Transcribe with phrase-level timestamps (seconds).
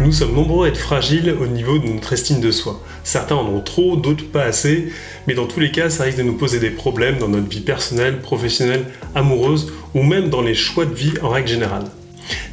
[0.00, 2.82] Nous sommes nombreux à être fragiles au niveau de notre estime de soi.
[3.04, 4.88] Certains en ont trop, d'autres pas assez,
[5.26, 7.60] mais dans tous les cas, ça risque de nous poser des problèmes dans notre vie
[7.60, 11.84] personnelle, professionnelle, amoureuse ou même dans les choix de vie en règle générale.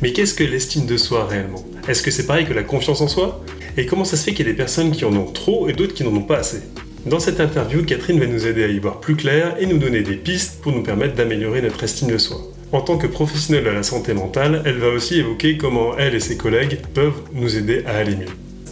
[0.02, 1.64] Mais qu'est-ce que l'estime de soi réellement?
[1.88, 3.44] Est-ce que c'est pareil que la confiance en soi?
[3.78, 5.74] Et comment ça se fait qu'il y a des personnes qui en ont trop et
[5.74, 6.62] d'autres qui n'en ont pas assez?
[7.06, 10.02] Dans cette interview, Catherine va nous aider à y voir plus clair et nous donner
[10.02, 12.42] des pistes pour nous permettre d'améliorer notre estime de soi.
[12.72, 16.20] En tant que professionnelle de la santé mentale, elle va aussi évoquer comment elle et
[16.20, 18.28] ses collègues peuvent nous aider à aller mieux.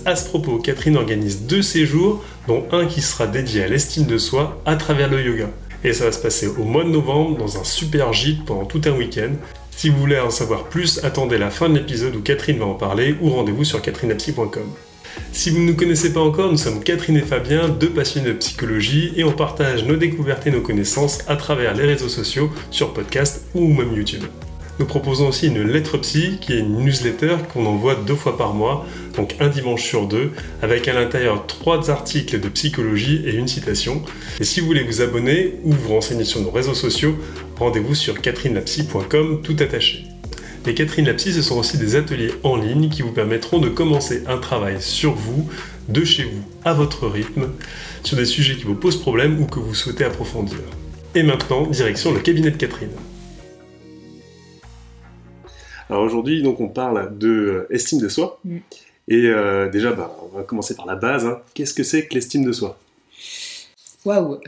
[0.05, 4.19] À ce propos, Catherine organise deux séjours, dont un qui sera dédié à l'estime de
[4.19, 5.49] soi à travers le yoga.
[5.83, 8.81] Et ça va se passer au mois de novembre dans un super gîte pendant tout
[8.85, 9.31] un week-end.
[9.71, 12.75] Si vous voulez en savoir plus, attendez la fin de l'épisode où Catherine va en
[12.75, 14.69] parler ou rendez-vous sur catherinepsy.com.
[15.31, 18.33] Si vous ne nous connaissez pas encore, nous sommes Catherine et Fabien, deux passionnés de
[18.33, 22.93] psychologie, et on partage nos découvertes et nos connaissances à travers les réseaux sociaux, sur
[22.93, 24.23] podcast ou même YouTube.
[24.79, 28.53] Nous proposons aussi une lettre psy, qui est une newsletter qu'on envoie deux fois par
[28.53, 33.47] mois, donc un dimanche sur deux, avec à l'intérieur trois articles de psychologie et une
[33.47, 34.03] citation.
[34.39, 37.15] Et si vous voulez vous abonner ou vous renseigner sur nos réseaux sociaux,
[37.57, 40.06] rendez-vous sur catherinelapsy.com tout attaché.
[40.67, 44.25] Les Catherine Lapsy, ce sont aussi des ateliers en ligne qui vous permettront de commencer
[44.27, 45.49] un travail sur vous,
[45.87, 47.53] de chez vous, à votre rythme,
[48.03, 50.59] sur des sujets qui vous posent problème ou que vous souhaitez approfondir.
[51.15, 52.91] Et maintenant, direction le cabinet de Catherine.
[55.89, 58.37] Alors aujourd'hui, donc on parle de euh, estime de soi.
[58.43, 58.57] Mm.
[59.07, 61.25] Et euh, déjà, bah, on va commencer par la base.
[61.25, 61.39] hein.
[61.53, 62.77] Qu'est-ce que c'est que l'estime de soi?
[64.03, 64.41] Waouh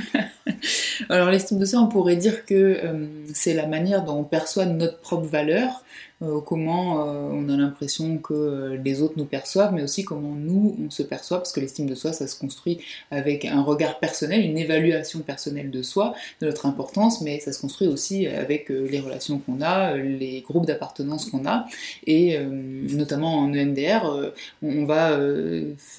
[1.08, 4.66] Alors l'estime de soi, on pourrait dire que euh, c'est la manière dont on perçoit
[4.66, 5.84] notre propre valeur,
[6.22, 10.76] euh, comment euh, on a l'impression que les autres nous perçoivent, mais aussi comment nous
[10.84, 14.44] on se perçoit, parce que l'estime de soi, ça se construit avec un regard personnel,
[14.44, 19.00] une évaluation personnelle de soi, de notre importance, mais ça se construit aussi avec les
[19.00, 21.66] relations qu'on a, les groupes d'appartenance qu'on a,
[22.06, 24.32] et notamment en EMDR,
[24.62, 25.18] on va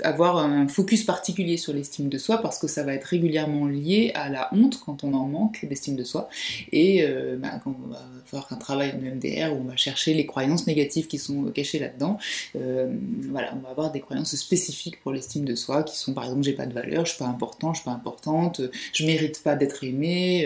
[0.03, 4.11] avoir un focus particulier sur l'estime de soi parce que ça va être régulièrement lié
[4.13, 6.29] à la honte quand on en manque d'estime de soi
[6.71, 10.13] et euh, bah, quand on va faire un travail en EMDR où on va chercher
[10.13, 12.17] les croyances négatives qui sont cachées là-dedans,
[12.55, 12.93] euh,
[13.29, 16.43] voilà, on va avoir des croyances spécifiques pour l'estime de soi qui sont par exemple
[16.43, 18.61] j'ai pas de valeur, je suis pas important, je suis pas importante,
[18.93, 20.45] je mérite pas d'être aimé,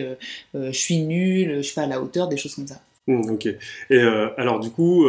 [0.56, 2.82] euh, je suis nul, je suis pas à la hauteur, des choses comme ça.
[3.08, 3.48] Hmm, Ok.
[3.90, 4.00] Et
[4.38, 5.06] alors du coup,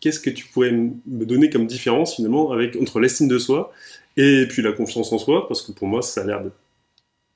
[0.00, 3.72] qu'est-ce que tu pourrais me donner comme différence finalement avec entre l'estime de soi
[4.16, 5.48] et puis la confiance en soi?
[5.48, 6.42] Parce que pour moi, ça a l'air à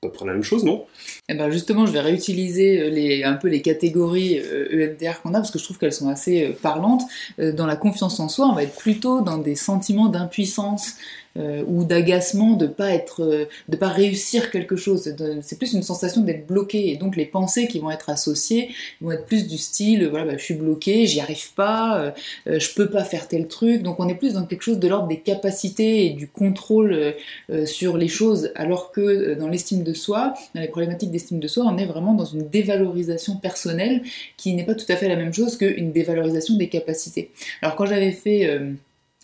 [0.09, 0.85] peu près la même chose, non
[1.29, 5.33] Eh ben justement, je vais réutiliser euh, les, un peu les catégories euh, EMDR qu'on
[5.33, 7.03] a parce que je trouve qu'elles sont assez euh, parlantes.
[7.37, 10.95] Dans la confiance en soi, on va être plutôt dans des sentiments d'impuissance
[11.37, 15.13] euh, ou d'agacement de pas être, euh, de pas réussir quelque chose.
[15.41, 18.69] C'est plus une sensation d'être bloqué et donc les pensées qui vont être associées
[19.01, 22.11] vont être plus du style, voilà, bah, je suis bloqué, j'y arrive pas, euh,
[22.47, 23.83] euh, je peux pas faire tel truc.
[23.83, 27.11] Donc on est plus dans quelque chose de l'ordre des capacités et du contrôle euh,
[27.49, 31.39] euh, sur les choses, alors que euh, dans l'estime de soi, dans les problématiques d'estime
[31.39, 34.01] de soi, on est vraiment dans une dévalorisation personnelle
[34.37, 37.31] qui n'est pas tout à fait la même chose qu'une dévalorisation des capacités.
[37.61, 38.71] Alors quand j'avais fait euh,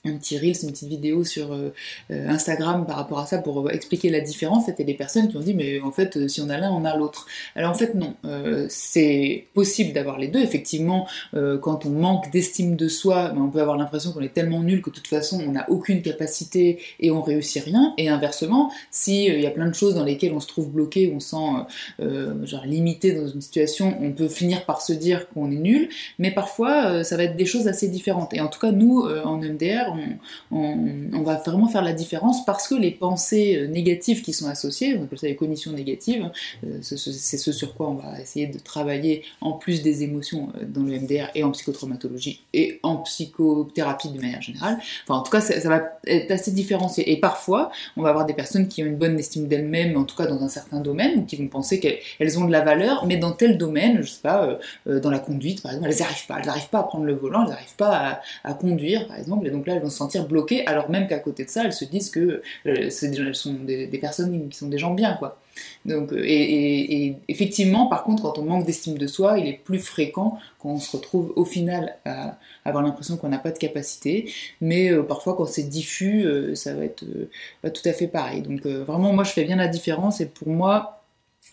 [0.05, 1.73] un petit reel, une petite vidéo sur euh,
[2.11, 5.37] euh, Instagram par rapport à ça pour euh, expliquer la différence, c'était les personnes qui
[5.37, 7.27] ont dit mais en fait si on a l'un on a l'autre.
[7.55, 8.15] Alors en fait non,
[8.69, 10.39] c'est possible d'avoir les deux.
[10.39, 14.61] Effectivement, quand on manque d'estime de soi, ben, on peut avoir l'impression qu'on est tellement
[14.61, 17.93] nul que de toute façon on n'a aucune capacité et on réussit rien.
[17.97, 21.11] Et inversement, si il y a plein de choses dans lesquelles on se trouve bloqué,
[21.13, 22.05] on se sent
[22.45, 26.31] genre limité dans une situation, on peut finir par se dire qu'on est nul, mais
[26.31, 28.33] parfois ça va être des choses assez différentes.
[28.33, 29.88] Et en tout cas, nous, en MDR,
[30.51, 34.97] on, va vraiment faire la différence parce que les pensées euh, négatives qui sont associées,
[34.97, 36.29] on appelle ça les cognitions négatives,
[36.65, 40.65] euh, c'est ce, sur quoi on va essayer de travailler en plus des émotions euh,
[40.65, 44.79] dans le MDR et en psychotraumatologie et en psychothérapie de manière générale.
[45.03, 47.11] Enfin, en tout cas, ça, va être assez différencié.
[47.11, 50.15] Et parfois, on va avoir des personnes qui ont une bonne estime d'elles-mêmes, en tout
[50.15, 53.05] cas dans un certain domaine, ou qui vont penser qu'elles elles ont de la valeur,
[53.05, 56.37] mais dans tel domaine, je sais pas, dans la conduite par exemple, elles n'arrivent pas,
[56.39, 59.51] elles n'arrivent pas à prendre le volant, elles n'arrivent pas à, conduire par exemple, et
[59.51, 62.09] donc elles vont se sentir bloquées, alors même qu'à côté de ça, elles se disent
[62.09, 62.89] que euh,
[63.33, 65.39] sont des, personnes qui sont des gens bien, quoi.
[65.85, 69.79] Donc, euh, et, effectivement, par contre, quand on manque d'estime de soi, il est plus
[69.79, 74.31] fréquent quand on se retrouve au final à avoir l'impression qu'on n'a pas de capacité,
[74.61, 77.03] mais euh, parfois quand c'est diffus, euh, ça va être
[77.63, 78.41] tout à fait pareil.
[78.41, 81.03] Donc vraiment, moi je fais bien la différence et pour moi,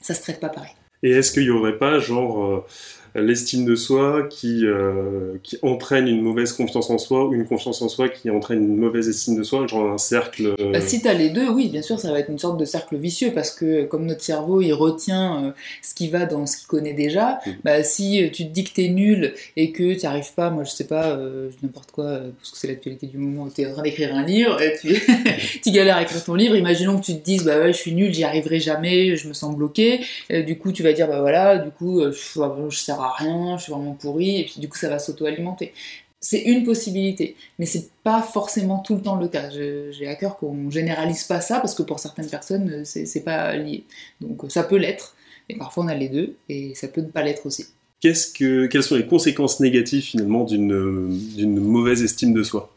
[0.00, 0.72] ça se traite pas pareil.
[1.02, 2.67] Et est-ce qu'il y aurait pas genre
[3.16, 7.80] l'estime de soi qui, euh, qui entraîne une mauvaise confiance en soi ou une confiance
[7.82, 10.54] en soi qui entraîne une mauvaise estime de soi, genre un cercle.
[10.60, 12.58] Euh, bah, si tu as les deux, oui, bien sûr, ça va être une sorte
[12.58, 16.58] de cercle vicieux parce que comme notre cerveau il retient ce qui va dans ce
[16.58, 17.50] qu'il connaît déjà, mm.
[17.64, 20.64] bah, si tu te dis que tu es nul et que tu arrives pas, moi
[20.64, 21.19] je sais pas,
[21.62, 24.24] n'importe quoi, parce que c'est l'actualité du moment où tu es en train d'écrire un
[24.24, 25.00] livre et tu,
[25.62, 27.94] tu galères à écrire ton livre, imaginons que tu te dises, bah ouais, je suis
[27.94, 31.58] nul, j'y arriverai jamais, je me sens bloqué, du coup tu vas dire, bah voilà,
[31.58, 34.76] du coup je, je sers à rien, je suis vraiment pourri, et puis du coup
[34.76, 35.73] ça va s'auto-alimenter.
[36.20, 39.50] C'est une possibilité, mais c'est pas forcément tout le temps le cas.
[39.50, 43.85] J'ai à cœur qu'on généralise pas ça parce que pour certaines personnes c'est pas lié.
[44.20, 45.14] Donc ça peut l'être,
[45.49, 47.67] et parfois on a les deux, et ça peut ne pas l'être aussi.
[48.03, 52.73] Que, quelles sont les conséquences négatives finalement d'une mauvaise estime de soi?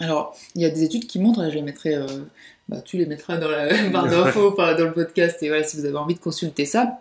[0.00, 2.06] Alors, il y a des études qui montrent, je les mettrai, euh,
[2.68, 5.84] bah, tu les mettras dans la barre d'infos, dans le podcast, et voilà, si vous
[5.84, 6.98] avez envie de consulter ça.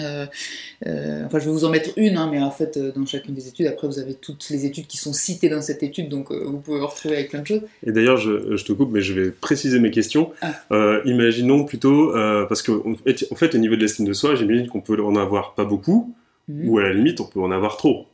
[0.00, 0.26] Euh,
[0.86, 3.34] euh, enfin, je vais vous en mettre une, hein, mais en fait, euh, dans chacune
[3.34, 6.32] des études, après, vous avez toutes les études qui sont citées dans cette étude, donc
[6.32, 7.62] vous pouvez vous retrouver avec plein de choses.
[7.84, 10.32] Et d'ailleurs, je, te coupe, mais je vais préciser mes questions.
[10.42, 11.00] Ah.
[11.04, 12.12] imaginons plutôt,
[12.48, 15.54] parce qu'en en fait, au niveau de l'estime de soi, j'imagine qu'on peut en avoir
[15.54, 16.14] pas beaucoup,
[16.48, 16.68] mhm.
[16.68, 18.06] ou à la limite, on peut en avoir trop.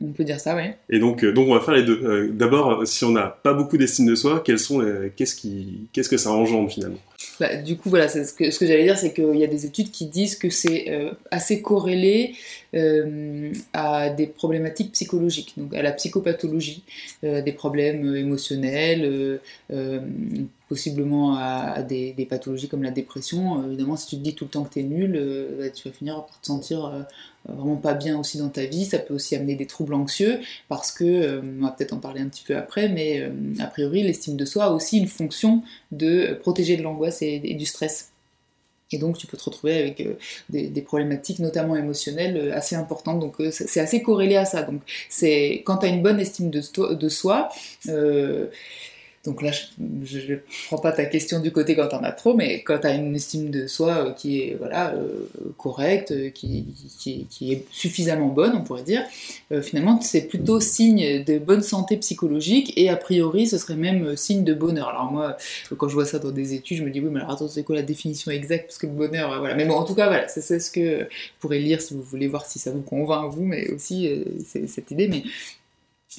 [0.00, 0.62] On peut dire ça, oui.
[0.90, 2.30] Et donc, donc on va faire les deux.
[2.32, 6.70] D'abord, si on n'a pas beaucoup d'estime de soi, qu'est-ce qui, qu'est-ce que ça engendre
[6.70, 6.98] finalement?
[7.40, 10.06] Bah, du coup, voilà, ce que, j'allais dire, c'est qu'il y a des études qui
[10.06, 12.34] disent que c'est euh, assez corrélé
[12.74, 16.82] euh, à des problématiques psychologiques, donc à la psychopathologie,
[17.24, 19.40] euh, des problèmes émotionnels,
[20.68, 23.66] possiblement à, des, pathologies comme la dépression.
[23.66, 25.18] évidemment, si tu te dis tout le temps que tu nul,
[25.58, 27.06] bah, tu vas finir par te sentir
[27.48, 28.84] vraiment pas bien aussi dans ta vie.
[28.84, 32.28] Ça peut aussi amener des troubles anxieux parce que, on va peut-être en parler un
[32.28, 33.30] petit peu après, mais
[33.60, 37.64] a priori, l'estime de soi a aussi une fonction de protéger de l'angoisse et, du
[37.64, 38.12] stress.
[38.92, 40.14] Et donc tu peux te retrouver avec euh,
[40.48, 43.20] des, problématiques, notamment émotionnelles, euh, assez importantes.
[43.20, 44.62] Donc euh, c'est assez corrélé à ça.
[44.62, 46.62] Donc c'est quand tu as une bonne estime de,
[46.94, 47.48] de soi,
[49.24, 50.38] donc là, je ne
[50.68, 53.14] prends pas ta question du côté quand t'en as trop, mais quand tu as une
[53.16, 58.62] estime de soi euh, qui est voilà, euh, correcte, euh, qui, est suffisamment bonne, on
[58.62, 59.02] pourrait dire,
[59.62, 64.44] finalement, c'est plutôt signe de bonne santé psychologique et a priori, ce serait même signe
[64.44, 64.88] de bonheur.
[64.88, 65.36] Alors moi,
[65.76, 67.64] quand je vois ça dans des études, je me dis, oui, mais alors attends, c'est
[67.64, 68.66] quoi la définition exacte?
[68.66, 69.54] Parce que le bonheur, voilà.
[69.54, 71.08] Mais bon, en tout cas, voilà, c'est ce que vous
[71.40, 74.10] pourrez lire si vous voulez voir si ça vous convainc, vous, mais aussi
[74.66, 75.08] cette idée.
[75.08, 75.22] Mais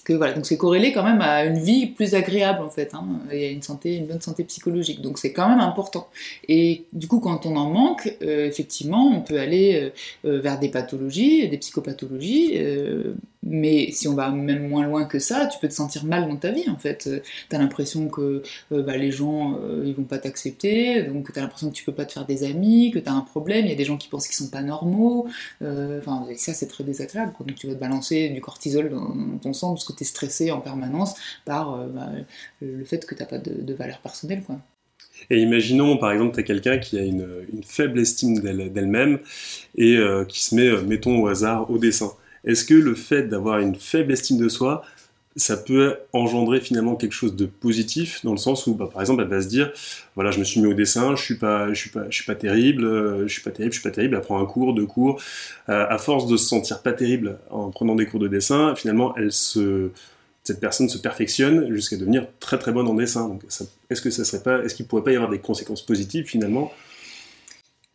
[0.03, 3.05] que voilà, donc c'est corrélé quand même à une vie plus agréable en fait, hein,
[3.31, 5.01] et à une santé, une bonne santé psychologique.
[5.01, 6.07] Donc c'est quand même important.
[6.47, 9.91] Et du coup, quand on en manque, euh, effectivement, on peut aller
[10.25, 12.59] euh, euh, vers des pathologies, des psychopathologies,
[13.43, 16.35] mais si on va même moins loin que ça, tu peux te sentir mal dans
[16.35, 17.09] ta vie en fait.
[17.49, 21.69] Tu as l'impression que bah, les gens ils vont pas t'accepter, donc tu as l'impression
[21.69, 23.73] que tu peux pas te faire des amis, que tu as un problème, il y
[23.73, 25.27] a des gens qui pensent qu'ils sont pas normaux.
[25.61, 27.33] Enfin, ça c'est très désagréable.
[27.39, 30.51] Donc tu vas te balancer du cortisol dans, ton sang parce que tu es stressé
[30.51, 31.15] en permanence
[31.45, 32.09] par euh, bah,
[32.61, 34.43] le fait que tu n'as pas de, valeur personnelle.
[34.43, 34.57] Quoi.
[35.29, 37.25] Et imaginons, par exemple, tu as quelqu'un qui a une,
[37.65, 39.19] faible estime d'elle-même
[39.75, 42.11] et euh, qui se met, euh, mettons au hasard, au dessin.
[42.45, 44.83] Est-ce que le fait d'avoir une faible estime de soi,
[45.35, 49.21] ça peut engendrer finalement quelque chose de positif dans le sens où, bah, par exemple,
[49.21, 49.71] elle va se dire,
[50.15, 52.25] voilà, je me suis mis au dessin, je suis pas, je suis pas, je suis
[52.25, 54.15] pas terrible, je suis pas terrible, je suis pas terrible.
[54.15, 55.21] Elle prend un cours, deux cours.
[55.67, 59.31] à force de se sentir pas terrible en prenant des cours de dessin, finalement, elle
[59.31, 59.91] se,
[60.43, 63.37] cette personne se perfectionne jusqu'à devenir très très bonne en dessin.
[63.89, 66.71] Est-ce que ça serait pas, est-ce qu'il pourrait pas y avoir des conséquences positives finalement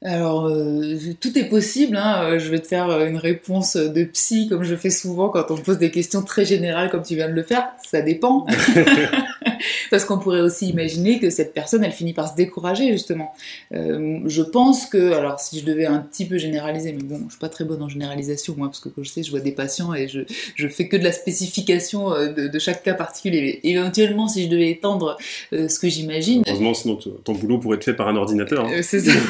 [0.04, 1.96] alors, euh, tout est possible.
[1.96, 2.24] Hein.
[2.24, 5.50] Euh, je vais te faire euh, une réponse de psy, comme je fais souvent quand
[5.50, 7.68] on me pose des questions très générales, comme tu viens de le faire.
[7.90, 8.46] Ça dépend.
[9.90, 13.32] Parce qu'on pourrait aussi imaginer que cette personne, elle finit par se décourager, justement.
[13.72, 17.40] je pense que, alors si je devais un petit peu généraliser, mais bon, je suis
[17.40, 19.94] pas très bonne en généralisation, moi, parce que comme je sais, je vois des patients
[19.94, 20.20] et je,
[20.54, 23.60] je fais que de la spécification de, chaque cas particulier.
[23.62, 25.18] éventuellement, si je devais étendre
[25.52, 26.42] ce que j'imagine...
[26.46, 28.64] Heureusement, sinon ton boulot pourrait être fait par un ordinateur.
[28.66, 28.82] Hein.
[28.82, 29.12] C'est ça.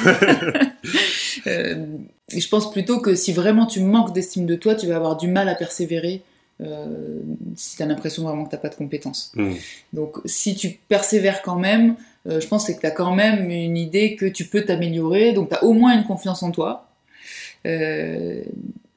[1.47, 1.85] Euh,
[2.33, 5.17] et je pense plutôt que si vraiment tu manques d'estime de toi, tu vas avoir
[5.17, 6.23] du mal à persévérer
[6.65, 7.21] euh,
[7.57, 9.33] si tu as l'impression vraiment que tu n'as pas de compétences.
[9.35, 9.53] Hmm.
[9.93, 13.77] Donc si tu persévères quand même, euh, je pense que tu as quand même une
[13.77, 16.89] idée que tu peux t'améliorer, donc tu as au moins une confiance en toi.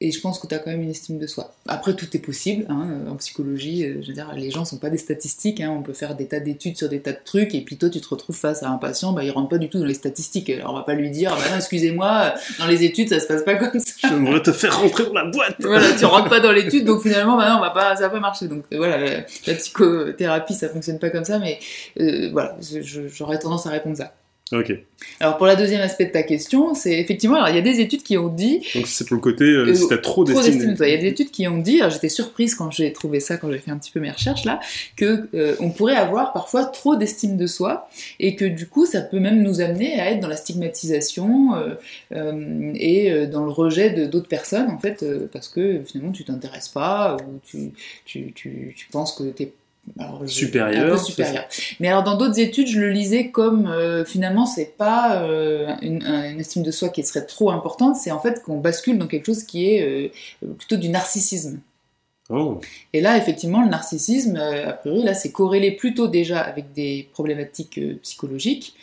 [0.00, 1.52] Et je pense que tu as quand même une estime de soi.
[1.66, 2.66] Après, tout est possible.
[2.68, 5.60] Hein, en psychologie, euh, je veux dire, les gens sont pas des statistiques.
[5.60, 7.52] Hein, on peut faire des tas d'études sur des tas de trucs.
[7.52, 9.68] Et puis toi, tu te retrouves face à un patient, bah, il rentre pas du
[9.68, 10.50] tout dans les statistiques.
[10.50, 13.54] Alors, on va pas lui dire, bah, excusez-moi, dans les études, ça se passe pas
[13.56, 14.08] comme ça.
[14.08, 15.56] J'aimerais te faire rentrer dans la boîte.
[15.58, 18.20] voilà, tu rentres pas dans l'étude, donc finalement, bah, on va pas, ça va pas
[18.20, 18.46] marcher.
[18.46, 18.98] Donc voilà,
[19.46, 21.40] la, psychothérapie, ça fonctionne pas comme ça.
[21.40, 21.58] Mais
[21.98, 24.12] euh, voilà, j'aurais tendance à répondre ça.
[24.52, 24.72] Ok.
[25.20, 27.80] Alors pour la deuxième aspect de ta question, c'est effectivement, alors il y a des
[27.80, 28.60] études qui ont dit.
[28.74, 30.72] Donc c'est pour le côté, euh, si t'as trop d'estime.
[30.72, 30.88] de toi.
[30.88, 33.36] Il y a des études qui ont dit, alors j'étais surprise quand j'ai trouvé ça,
[33.36, 34.58] quand j'ai fait un petit peu mes recherches là,
[34.96, 37.88] que euh, on pourrait avoir parfois trop d'estime de soi
[38.20, 41.54] et que du coup ça peut même nous amener à être dans la stigmatisation
[42.14, 46.68] euh, et dans le rejet de d'autres personnes en fait parce que finalement tu t'intéresses
[46.68, 47.72] pas ou tu,
[48.04, 49.52] tu, tu, tu penses que t'es
[50.26, 50.98] supérieur.
[51.80, 56.02] Mais alors dans d'autres études, je le lisais comme euh, finalement c'est pas euh, une,
[56.38, 59.44] estime de soi qui serait trop importante, c'est en fait qu'on bascule dans quelque chose
[59.44, 61.60] qui est euh, plutôt du narcissisme.
[62.30, 62.60] Oh.
[62.92, 67.80] Et là, effectivement, le narcissisme, a priori, là, c'est corrélé plutôt déjà avec des problématiques
[68.02, 68.74] psychologiques,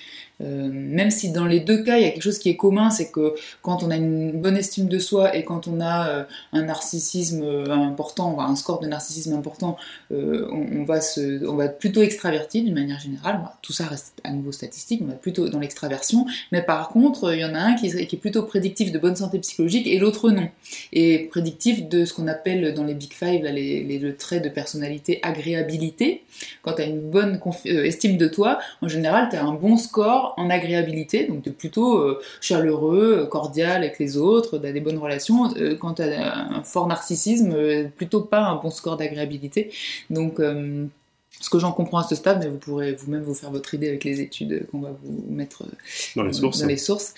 [0.41, 2.89] euh, même si dans les deux cas, il y a quelque chose qui est commun,
[2.89, 6.23] c'est que quand on a une bonne estime de soi et quand on a euh,
[6.51, 9.77] un narcissisme euh, important, un score de narcissisme important,
[10.11, 13.39] on, va se, on va être plutôt extraverti d'une manière générale.
[13.61, 16.25] tout ça reste à nouveau statistique, on va plutôt dans l'extraversion.
[16.51, 19.39] Mais par contre, il y en a un qui, est plutôt prédictif de bonne santé
[19.39, 20.49] psychologique et l'autre non.
[20.93, 25.19] Et prédictif de ce qu'on appelle dans les Big Five les, les, traits de personnalité
[25.23, 26.23] agréabilité.
[26.61, 30.25] Quand tu as une bonne estime de toi, en général, tu as un bon score
[30.38, 35.53] en agréabilité, donc es plutôt euh, chaleureux, cordial avec les autres, as des bonnes relations.
[35.58, 39.72] Euh, quand tu as un fort narcissisme, euh, plutôt pas un bon score d'agréabilité.
[40.10, 40.39] Donc
[41.41, 43.89] ce que j'en comprends à ce stade, mais vous pourrez vous-même vous faire votre idée
[43.89, 45.63] avec les études qu'on va vous mettre
[46.15, 46.63] dans les sources.
[46.63, 47.13] les sources.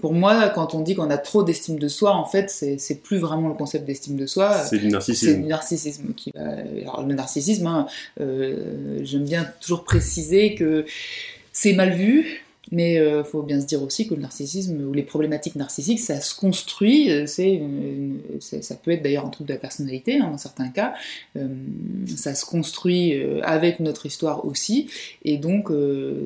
[0.00, 3.18] pour moi, quand on dit qu'on a trop d'estime de soi, en fait, c'est plus
[3.18, 4.52] vraiment le concept d'estime de soi.
[4.64, 5.26] C'est du narcissisme.
[5.26, 6.40] C'est du narcissisme qui va.
[6.82, 7.86] Alors, le narcissisme, hein,
[8.18, 10.84] j'aime bien toujours préciser que
[11.60, 14.92] c'est mal vu, mais il euh, faut bien se dire aussi que le narcissisme ou
[14.92, 17.10] les problématiques narcissiques, ça se construit.
[17.10, 17.62] Euh, c'est,
[18.40, 20.94] ça peut être d'ailleurs un trouble de la personnalité hein, dans certains cas.
[21.36, 21.48] Euh,
[22.16, 24.88] ça se construit avec notre histoire aussi,
[25.24, 25.70] et donc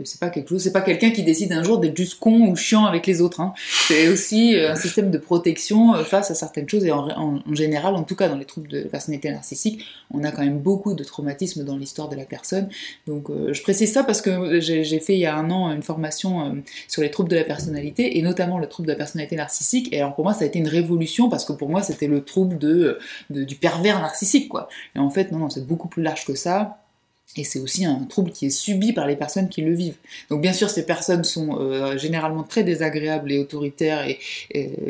[0.04, 2.56] c'est pas quelque chose, c'est pas quelqu'un qui décide un jour d'être juste con ou
[2.56, 3.40] chiant avec les autres.
[3.40, 3.52] Hein.
[3.88, 6.84] C'est aussi un système de protection face à certaines choses.
[6.84, 10.42] Et en, général, en tout cas dans les troubles de personnalité narcissique, on a quand
[10.42, 12.68] même beaucoup de traumatismes dans l'histoire de la personne.
[13.06, 16.31] Donc je précise ça parce que j'ai fait il y a un an une formation
[16.40, 19.92] euh, sur les troubles de la personnalité, et notamment le trouble de la personnalité narcissique.
[19.92, 22.24] Et alors pour moi, ça a été une révolution, parce que pour moi, c'était le
[22.24, 22.58] trouble
[23.30, 24.68] du pervers narcissique, quoi.
[24.96, 26.78] Et en fait, non, non, c'est beaucoup plus large que ça.
[27.36, 29.96] Et c'est aussi un trouble qui est subi par les personnes qui le vivent.
[30.28, 34.18] Donc bien sûr, ces personnes sont euh, généralement très désagréables et autoritaires, et,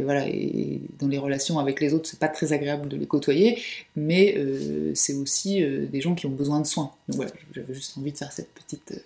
[0.02, 3.62] voilà, et dans les relations avec les autres, c'est pas très agréable de les côtoyer,
[3.94, 6.90] mais euh, c'est aussi euh, des gens qui ont besoin de soins.
[7.08, 9.04] Donc voilà, j'avais juste envie de faire cette petite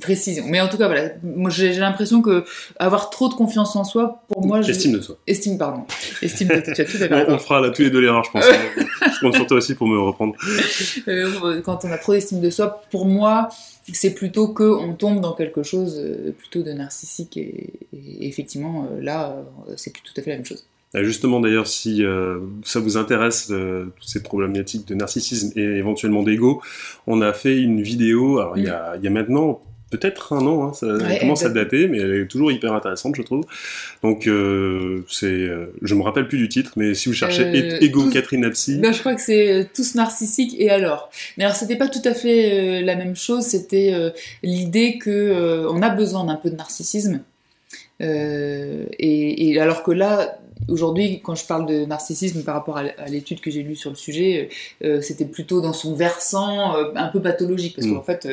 [0.00, 0.44] précision.
[0.46, 2.44] Mais en tout cas, voilà, moi j'ai l'impression que
[2.78, 5.16] avoir trop de confiance en soi, pour moi, estime de soi.
[5.26, 5.84] Estime, pardon.
[6.20, 8.44] Estime de tu as tout à On fera là tous les deux l'erreur, je pense.
[9.14, 10.34] je compte sur toi aussi pour me reprendre.
[11.64, 13.50] quand on a trop estime de soi, pour moi,
[13.92, 17.70] c'est plutôt que on tombe dans quelque chose euh, plutôt de narcissique et,
[18.20, 20.66] effectivement euh, là, euh, c'est plus tout à fait la même chose.
[20.94, 22.02] Justement, d'ailleurs, si
[22.64, 26.62] ça vous intéresse, toutes ces problématiques de narcissisme et éventuellement d'ego,
[27.06, 29.60] on a fait une vidéo, alors il, y a, il y a maintenant
[29.90, 30.86] peut-être un an, hein, ça
[31.20, 33.44] commence à dater, mais elle est toujours hyper intéressante, je trouve.
[34.02, 37.78] Donc, euh, c'est, euh, je me rappelle plus du titre, mais si vous cherchez euh,
[37.80, 38.76] Ego Catherine Napsi.
[38.76, 41.10] Ben, je crois que c'est euh, tous narcissiques et alors.
[41.36, 43.44] Mais alors, c'était pas tout à fait la même chose.
[43.44, 43.94] C'était
[44.42, 47.20] l'idée que on a besoin d'un peu de narcissisme.
[48.00, 53.40] Et, et, alors que là, aujourd'hui, quand je parle de narcissisme par rapport à l'étude
[53.40, 54.50] que j'ai lue sur le sujet,
[55.00, 57.94] c'était plutôt dans son versant un peu pathologique, parce mm.
[57.94, 58.28] qu'en fait,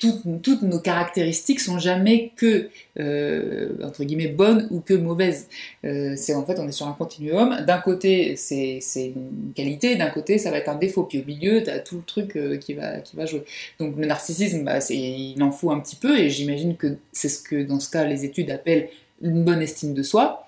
[0.00, 5.48] toutes, nos caractéristiques sont jamais que euh, entre guillemets bonnes ou que mauvaises.
[5.84, 7.64] Euh, c'est en fait on est sur un continuum.
[7.66, 11.04] D'un côté c'est une qualité, d'un côté ça va être un défaut.
[11.04, 13.44] Puis au milieu as tout le truc euh, qui va qui va jouer.
[13.78, 17.42] Donc le narcissisme, bah, il en faut un petit peu et j'imagine que c'est ce
[17.42, 18.88] que dans ce cas les études appellent
[19.22, 20.46] une bonne estime de soi.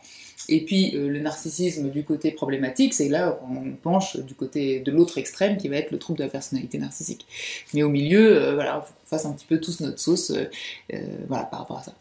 [0.48, 4.90] Et puis euh, le narcissisme du côté problématique, c'est là qu'on penche du côté de
[4.90, 7.26] l'autre extrême qui va être le trouble de la personnalité narcissique.
[7.74, 10.98] Mais au milieu, euh, voilà, faut qu'on fasse un petit peu tous notre sauce euh,
[11.28, 11.94] voilà, par rapport à ça.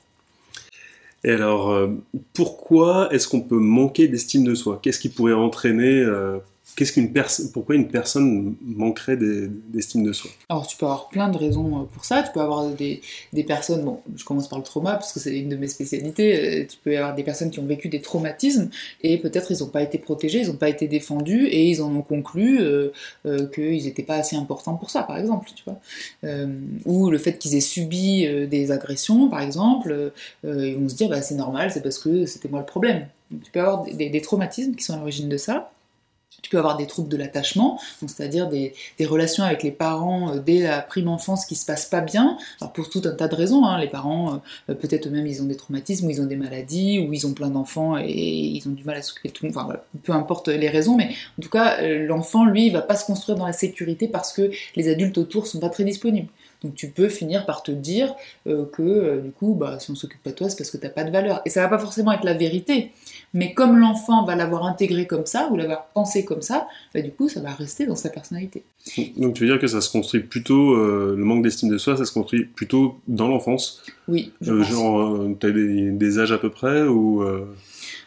[1.24, 1.88] Et alors,
[2.34, 4.80] pourquoi est-ce qu'on peut manquer d'estime de soi?
[4.82, 6.04] Qu'est-ce qui pourrait entraîner
[6.76, 10.32] qu'est-ce qu'une personne, pourquoi une personne manquerait d'estime de soi?
[10.50, 12.24] Alors tu peux avoir plein de raisons euh, pour ça.
[12.24, 13.02] Tu peux avoir des,
[13.34, 16.62] des personnes, bon, je commence par le trauma parce que c'est une de mes spécialités.
[16.62, 18.70] Euh, tu peux avoir des personnes qui ont vécu des traumatismes
[19.02, 21.94] et peut-être ils n'ont pas été protégés, ils n'ont pas été défendus et ils en
[21.96, 22.92] ont conclu euh,
[23.54, 25.80] qu'ils n'étaient pas assez importants pour ça, par exemple, tu vois.
[26.86, 30.12] ou le fait qu'ils aient subi des agressions, par exemple,
[30.44, 33.08] ils vont se dire bah c'est normal, c'est parce que c'était moi le problème.
[33.44, 35.72] tu peux avoir des, des traumatismes qui sont à l'origine de ça.
[36.42, 38.74] Tu peux avoir des troubles de l'attachement, c'est-à-dire des,
[39.06, 42.38] relations avec les parents euh, dès la prime enfance qui se passent pas bien.
[42.60, 43.80] Alors pour tout un tas de raisons, hein.
[43.80, 47.14] les parents, euh, peut-être eux-mêmes ils ont des traumatismes, ou ils ont des maladies, ou
[47.14, 49.48] ils ont plein d'enfants et ils ont du mal à s'occuper de tout.
[49.48, 49.70] Enfin
[50.04, 53.06] peu importe les raisons, mais en tout cas euh, l'enfant lui il va pas se
[53.06, 56.30] construire dans la sécurité parce que les adultes autour sont pas très disponibles.
[56.64, 58.14] Donc tu peux finir par te dire
[58.48, 60.78] euh, que euh, du coup, bah, si on s'occupe pas de toi, c'est parce que
[60.78, 61.42] tu n'as pas de valeur.
[61.46, 62.92] Et ça va pas forcément être la vérité.
[63.34, 67.12] Mais comme l'enfant va l'avoir intégré comme ça, ou l'avoir pensé comme ça, bah, du
[67.12, 68.64] coup, ça va rester dans sa personnalité.
[69.18, 71.96] Donc tu veux dire que ça se construit plutôt, euh, le manque d'estime de soi,
[71.96, 73.84] ça se construit plutôt dans l'enfance?
[74.08, 74.32] Oui.
[74.42, 77.24] Je genre, tu as des, des, âges à peu près ou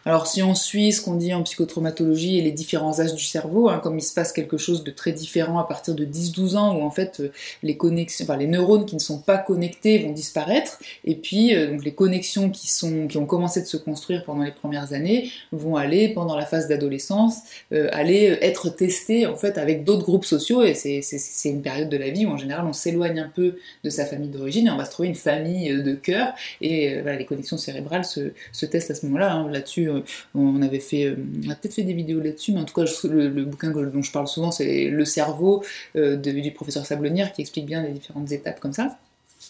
[0.06, 3.68] alors si on suit ce qu'on dit en psychotraumatologie et les différents âges du cerveau,
[3.68, 6.76] hein, comme il se passe quelque chose de très différent à partir de 10-12 ans
[6.76, 7.32] où en fait euh,
[7.62, 11.70] les connexions, enfin les neurones qui ne sont pas connectés vont disparaître et puis euh,
[11.70, 15.30] donc les connexions qui sont qui ont commencé de se construire pendant les premières années
[15.52, 17.38] vont aller pendant la phase d'adolescence
[17.73, 21.96] euh, aller être testées en fait avec d'autres groupes sociaux et c'est une période de
[21.96, 24.76] la vie où en général on s'éloigne un peu de sa famille d'origine et on
[24.76, 28.90] va se trouver une famille de cœur et voilà, les connexions cérébrales se, se testent
[28.90, 29.32] à ce moment-là.
[29.32, 29.50] Hein.
[29.50, 29.88] Là-dessus
[30.34, 32.84] on avait fait, euh, on a peut-être fait des vidéos là-dessus, mais en tout cas,
[33.04, 35.64] le, bouquin dont je parle souvent, c'est Le cerveau
[35.96, 38.98] euh, du professeur Sablonnière qui explique bien les différentes étapes comme ça.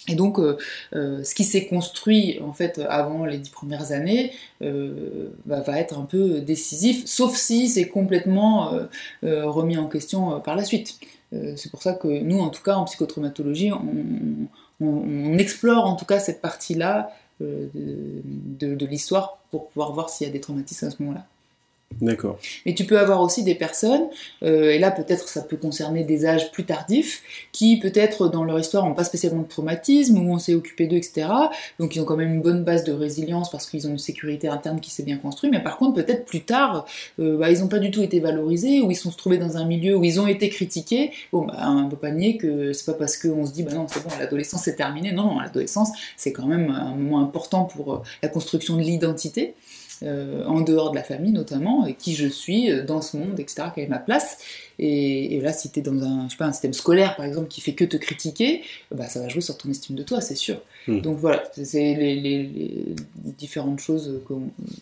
[0.08, 0.38] Et donc,
[0.92, 6.04] ce qui s'est construit en fait avant les dix premières années bah, va être un
[6.04, 8.78] peu décisif, sauf si c'est complètement
[9.22, 10.98] remis en question par la suite.
[11.32, 13.70] c'est pour ça que nous, en tout cas, en psychotraumatologie,
[14.80, 17.10] on explore en tout cas cette partie-là
[17.40, 18.20] de,
[18.74, 21.26] de l'histoire pour pouvoir voir s'il y a des traumatismes à ce moment-là.
[22.00, 22.38] D'accord.
[22.66, 24.08] Mais tu peux avoir aussi des personnes,
[24.42, 27.22] euh, et là peut-être ça peut concerner des âges plus tardifs,
[27.52, 30.96] qui peut-être dans leur histoire n'ont pas spécialement de traumatisme, ou on s'est occupé d'eux,
[30.96, 31.28] etc.
[31.78, 34.48] Donc ils ont quand même une bonne base de résilience parce qu'ils ont une sécurité
[34.48, 36.86] interne qui s'est bien construite, mais par contre peut-être plus tard,
[37.18, 39.64] euh, bah, ils n'ont pas du tout été valorisés, ou ils sont trouvés dans un
[39.64, 41.12] milieu où ils ont été critiqués.
[41.32, 43.72] Bon, bah, on ne peut pas nier que c'est pas parce qu'on se dit, bah
[43.74, 45.12] non, c'est bon, l'adolescence c'est terminé.
[45.12, 49.54] Non, non, l'adolescence c'est quand même un moment important pour euh, la construction de l'identité.
[50.02, 53.38] Euh, en dehors de la famille notamment, et qui je suis euh, dans ce monde,
[53.38, 54.38] etc., quelle est ma place.
[54.78, 57.46] Et, là, si tu es dans un, je sais pas, un système scolaire, par exemple,
[57.48, 60.34] qui fait que te critiquer, bah, ça va jouer sur ton estime de toi, c'est
[60.34, 60.60] sûr.
[60.88, 61.00] Hmm.
[61.00, 62.50] Donc voilà, c'est les,
[63.38, 64.34] différentes choses que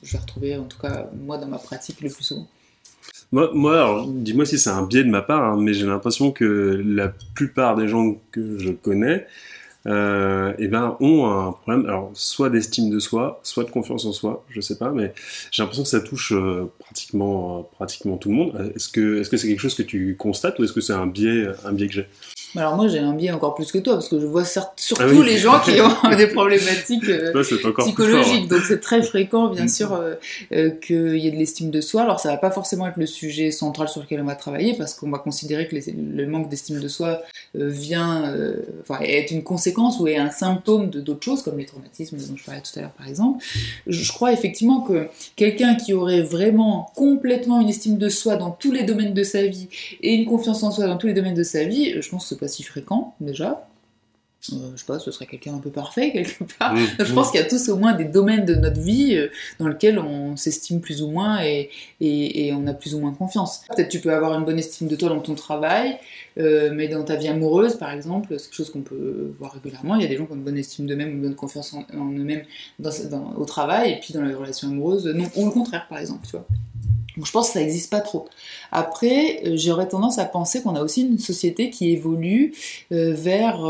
[0.03, 2.49] je vais retrouver, en tout cas, moi, dans ma pratique le plus souvent.
[3.33, 6.83] Moi, moi dis-moi si c'est un biais de ma part, hein, mais j'ai l'impression que
[6.85, 9.27] la plupart des gens que je connais
[9.87, 14.13] euh, eh ben, ont un problème, alors soit d'estime de soi, soit de confiance en
[14.13, 15.13] soi, je sais pas, mais
[15.51, 18.73] j'ai l'impression que ça touche euh, pratiquement, pratiquement tout le monde.
[18.77, 21.07] Est-ce que, est-ce que c'est quelque chose que tu constates ou est-ce que c'est un
[21.07, 22.07] biais, un biais que j'ai?
[22.61, 25.25] Alors moi j'ai un biais encore plus que toi parce que je vois surtout ah
[25.25, 27.33] les gens qui ont des problématiques euh,
[27.79, 28.49] psychologiques.
[28.49, 29.69] Donc c'est très fréquent bien mm.
[29.69, 30.15] sûr euh,
[30.53, 32.03] euh, qu'il y ait de l'estime de soi.
[32.03, 34.95] Alors ça va pas forcément être le sujet central sur lequel on va travailler parce
[34.95, 37.23] qu'on va considérer que le manque d'estime de soi
[37.55, 38.35] vient,
[38.83, 42.37] enfin est une conséquence ou est un symptôme de d'autres choses comme les traumatismes dont
[42.37, 43.43] je parlais tout à l'heure par exemple.
[43.87, 48.73] Je, crois effectivement que quelqu'un qui aurait vraiment complètement une estime de soi dans tous
[48.73, 49.69] les domaines de sa vie
[50.03, 52.42] et une confiance en soi dans tous les domaines de sa vie, je pense que
[52.43, 53.69] pas si fréquent déjà.
[54.53, 56.75] Euh, je sais pas, ce serait quelqu'un un peu parfait quelque part.
[56.75, 56.87] Mmh.
[56.99, 59.29] je pense qu'il y a tous au moins des domaines de notre vie euh,
[59.61, 63.63] dans lesquels on s'estime plus ou moins et, et, on a plus ou moins confiance.
[63.69, 65.97] Peut-être tu peux avoir une bonne estime de toi dans ton travail,
[66.39, 69.95] euh, mais dans ta vie amoureuse par exemple, c'est quelque chose qu'on peut voir régulièrement.
[69.95, 71.85] Il y a des gens qui ont une bonne estime d'eux-mêmes, une bonne confiance en,
[71.95, 72.43] eux-mêmes
[73.37, 76.33] au travail et puis dans les relations amoureuses, non, ou le contraire par exemple, tu
[76.33, 76.47] vois.
[77.17, 78.29] Donc je pense que ça n'existe pas trop.
[78.71, 82.55] Après, euh, j'aurais tendance à penser qu'on a aussi une société qui évolue
[82.93, 83.65] euh, vers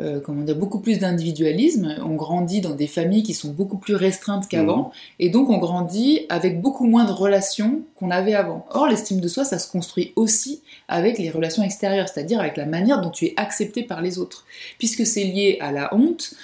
[0.00, 1.96] euh, comment dire, beaucoup plus d'individualisme.
[2.02, 4.90] On grandit dans des familles qui sont beaucoup plus restreintes qu'avant, mhm.
[5.18, 8.64] et donc on grandit avec beaucoup moins de relations qu'on avait avant.
[8.70, 12.66] Or, l'estime de soi, ça se construit aussi avec les relations extérieures, c'est-à-dire avec la
[12.66, 14.46] manière dont tu es accepté par les autres.
[14.78, 16.34] Puisque c'est lié à la honte,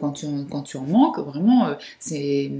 [0.00, 2.50] quand, tu, quand tu en manques, vraiment, c'est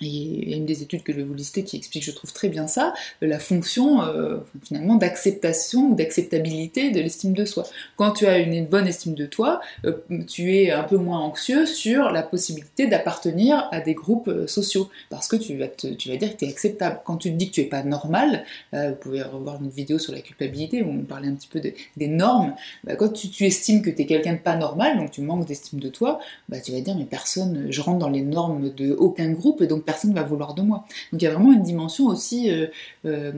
[0.00, 2.32] il y a une des études que je vais vous lister qui explique, je trouve
[2.32, 7.64] très bien ça, la fonction euh, finalement d'acceptation ou d'acceptabilité de l'estime de soi.
[7.96, 9.92] Quand tu as une bonne estime de toi, euh,
[10.26, 14.88] tu es un peu moins anxieux sur la possibilité d'appartenir à des groupes euh, sociaux,
[15.10, 17.00] parce que tu vas, tu vas dire que tu es acceptable.
[17.04, 20.12] Quand tu te dis que tu es pas normal, vous pouvez revoir une vidéo sur
[20.12, 22.54] la culpabilité où on parlait un petit peu des normes,
[22.84, 25.80] bah, quand tu, estimes que tu es quelqu'un de pas normal, donc tu manques d'estime
[25.80, 29.30] de toi, bah, tu vas dire mais personne, je rentre dans les normes de aucun
[29.30, 30.84] groupe, donc personne ne va vouloir de moi.
[31.12, 32.66] Donc il y a vraiment une dimension aussi euh,
[33.06, 33.32] euh,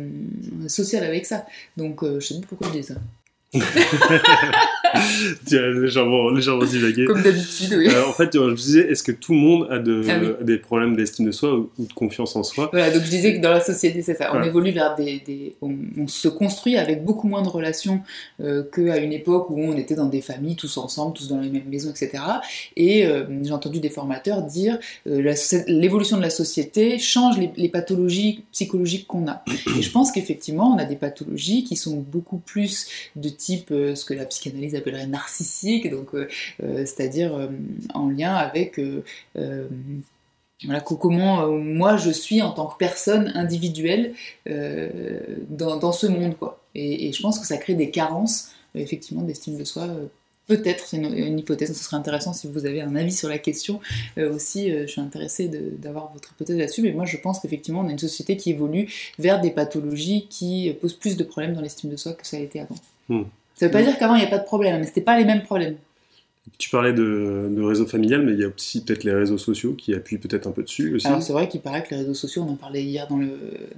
[0.69, 1.47] sociale avec ça.
[1.77, 2.95] Donc euh, je sais pas pourquoi je dis ça.
[5.51, 7.05] légèrement, légèrement divagué.
[7.05, 7.89] Comme d'habitude, oui.
[7.89, 10.29] Euh, en fait, je disais, est-ce que tout le monde a de, Ah oui.
[10.45, 12.69] des problèmes d'estime de soi ou, de confiance en soi?
[12.73, 14.31] Voilà, donc je disais que dans la société, c'est ça.
[14.35, 14.47] On Ouais.
[14.49, 15.21] évolue vers des.
[15.27, 18.01] des- on, on se construit avec beaucoup moins de relations
[18.41, 21.49] euh, qu'à une époque où on était dans des familles, tous ensemble, tous dans les
[21.49, 22.23] mêmes maisons, etc.
[22.77, 25.35] Et euh, j'ai entendu des formateurs dire euh,
[25.69, 29.43] l'évolution de la société change les, les pathologies psychologiques qu'on a.
[29.79, 33.95] Et je pense qu'effectivement, on a des pathologies qui sont beaucoup plus de type euh,
[33.95, 36.29] ce que la psychanalyse narcissique, donc euh,
[36.63, 37.49] euh, c'est-à-dire euh,
[37.95, 38.81] en lien avec
[41.01, 44.15] comment moi je suis en tant que personne individuelle
[44.47, 46.61] dans, ce monde quoi.
[46.75, 49.89] Et, je pense que ça crée des carences effectivement d'estime de soi.
[50.47, 53.81] Peut-être, c'est une, hypothèse, ce serait intéressant si vous avez un avis sur la question
[54.17, 54.71] aussi.
[54.71, 57.99] je suis intéressée d'avoir votre hypothèse là-dessus, mais moi je pense qu'effectivement on a une
[57.99, 62.13] société qui évolue vers des pathologies qui posent plus de problèmes dans l'estime de soi
[62.13, 62.77] que ça a été avant.
[63.09, 63.25] Hmm.
[63.57, 65.25] Ça veut pas dire qu'avant il n'y a pas de problème, mais c'était pas les
[65.25, 65.79] mêmes problèmes.
[66.59, 69.93] Tu parlais de, réseau familial, mais il y a aussi peut-être les réseaux sociaux qui
[69.95, 71.07] appuient peut-être un peu dessus aussi.
[71.07, 73.29] Alors c'est vrai qu'il paraît que les réseaux sociaux, on en parlait hier dans le,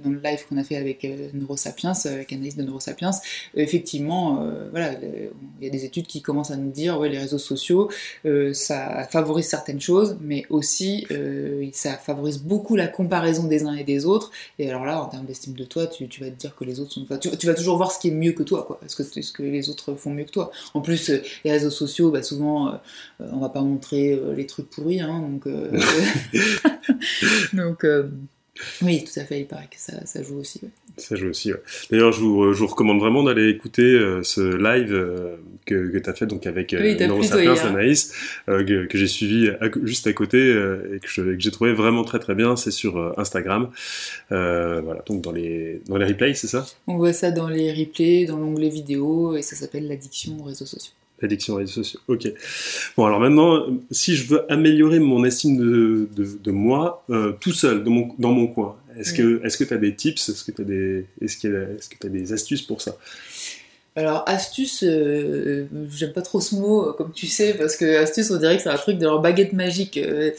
[0.03, 3.61] dans le live qu'on a fait avec euh, Neurosapiens, euh, avec Analyse de Neurosapiens, euh,
[3.61, 7.37] effectivement, voilà, il y a des études qui commencent à nous dire, ouais, les réseaux
[7.37, 7.89] sociaux,
[8.53, 11.05] ça favorise certaines choses, mais aussi
[11.73, 15.25] ça favorise beaucoup la comparaison des uns et des autres, et alors là, en termes
[15.25, 17.05] d'estime de toi, tu, vas te dire que les autres sont...
[17.19, 19.43] tu, vas toujours voir ce qui est mieux que toi, quoi, parce que, ce que
[19.43, 20.51] les autres font mieux que toi.
[20.73, 21.11] En plus,
[21.43, 22.71] les réseaux sociaux, bah, souvent, euh,
[23.21, 25.47] euh, on va pas montrer euh, les trucs pourris, hein, donc...
[27.53, 27.85] donc,
[28.81, 30.59] oui, tout à fait, il paraît que ça, ça joue aussi.
[30.63, 30.69] ouais.
[30.97, 31.51] Ça joue aussi.
[31.53, 31.61] ouais.
[31.89, 35.97] D'ailleurs, je vous, je vous recommande vraiment d'aller écouter euh, ce live euh, que, que
[35.97, 38.13] tu as fait donc avec euh, Oui, d'Anaïs,
[38.49, 42.19] euh, que, que j'ai suivi à juste à côté et que j'ai trouvé vraiment très
[42.19, 42.55] très bien.
[42.55, 43.69] C'est sur Instagram.
[44.29, 46.65] Voilà, donc dans les, dans les replays, c'est ça?
[46.87, 50.65] On voit ça dans les replays, dans l'onglet vidéo, et ça s'appelle l'addiction aux réseaux
[50.65, 50.93] sociaux.
[51.21, 51.99] L'addiction aux réseaux sociaux.
[52.07, 52.31] Ok.
[52.95, 57.51] Bon, alors maintenant, si je veux améliorer mon estime de, de, de moi euh, tout
[57.51, 60.29] seul, dans mon, dans mon coin, est-ce que est-ce que tu as des tips?
[60.29, 62.95] Est-ce que tu as des est-ce que as des astuces pour ça?
[63.95, 68.31] Alors, astuce, euh, j'aime pas trop ce mot, euh, comme tu sais, parce que astuce,
[68.31, 69.97] on dirait que c'est un truc de leur baguette magique.
[69.97, 70.31] Euh,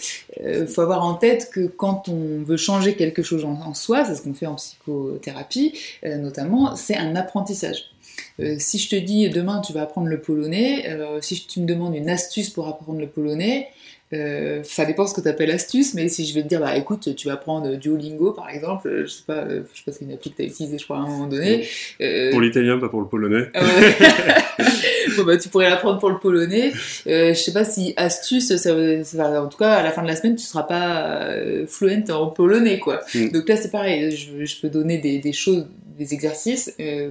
[0.42, 4.06] euh, faut avoir en tête que quand on veut changer quelque chose en, en soi,
[4.06, 5.74] c'est ce qu'on fait en psychothérapie,
[6.06, 7.90] euh, notamment, c'est un apprentissage.
[8.38, 11.66] Euh, si je te dis demain tu vas apprendre le polonais, euh, si tu me
[11.66, 13.68] demandes une astuce pour apprendre le polonais,
[14.12, 16.76] euh, ça dépend ce que tu appelles astuce, mais si je vais te dire, bah
[16.76, 20.04] écoute, tu vas apprendre Duolingo par exemple, je sais pas, je sais pas si c'est
[20.04, 21.68] une appli que tu as utilisée, je crois, à un moment donné.
[22.30, 23.50] Pour l'italien, pas pour le polonais.
[25.16, 26.72] bon bah tu pourrais l'apprendre pour le polonais.
[27.06, 28.58] Je sais pas si astuce, ça,
[29.04, 32.04] ça en tout cas à la fin de la semaine tu seras pas euh, fluent
[32.10, 33.00] en polonais quoi.
[33.14, 33.28] Mm.
[33.30, 35.66] Donc là c'est pareil, je, je peux donner des, des choses,
[35.98, 36.74] des exercices.
[36.80, 37.10] euh,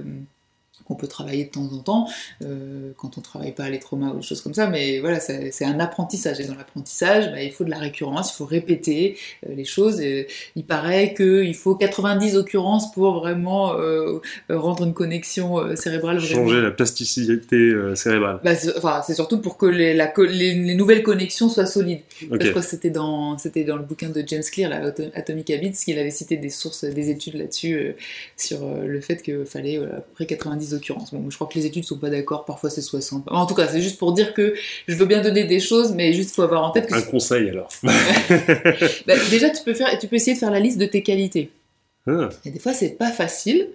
[0.90, 2.08] qu'on peut travailler de temps en temps
[2.44, 5.64] euh, quand on travaille pas les traumas ou des choses comme ça mais voilà c'est
[5.64, 9.16] un apprentissage et dans l'apprentissage bah, il faut de la récurrence il faut répéter
[9.48, 10.26] euh, les choses et
[10.56, 14.18] il paraît qu'il faut 90 occurrences pour vraiment euh,
[14.50, 18.40] euh, rendre une connexion euh, cérébrale vraiment Changer la plasticité euh, cérébrale.
[18.44, 21.66] bah, c'est enfin, c'est surtout pour que les, la co- les, les nouvelles connexions soient
[21.66, 22.00] solides.
[22.30, 22.42] Ok.
[22.42, 24.72] Je crois que c'était dans, le bouquin de James Clear,
[25.14, 27.92] Atomic Habits, qu'il avait cité des sources, des études là-dessus, euh,
[28.36, 30.79] sur euh, le fait qu'il fallait voilà, à peu près 90 occurrences.
[31.12, 33.24] Bon, je crois que les études sont pas d'accord, parfois c'est 60.
[33.28, 34.54] En tout cas, c'est juste pour dire que
[34.88, 37.48] je veux bien donner des choses, mais juste faut avoir en tête que Un conseil
[37.48, 37.68] alors.
[37.82, 41.50] bah, déjà tu peux, faire, tu peux essayer de faire la liste de tes qualités.
[42.06, 43.68] Ah, Et des fois, c'est pas facile,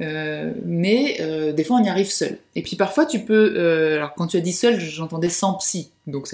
[0.00, 2.38] euh, mais euh, des fois, on y arrive seul.
[2.54, 3.54] Et puis parfois, tu peux.
[3.56, 5.90] euh, alors, quand tu as dit seul, j'entendais sans psy.
[6.06, 6.28] Donc,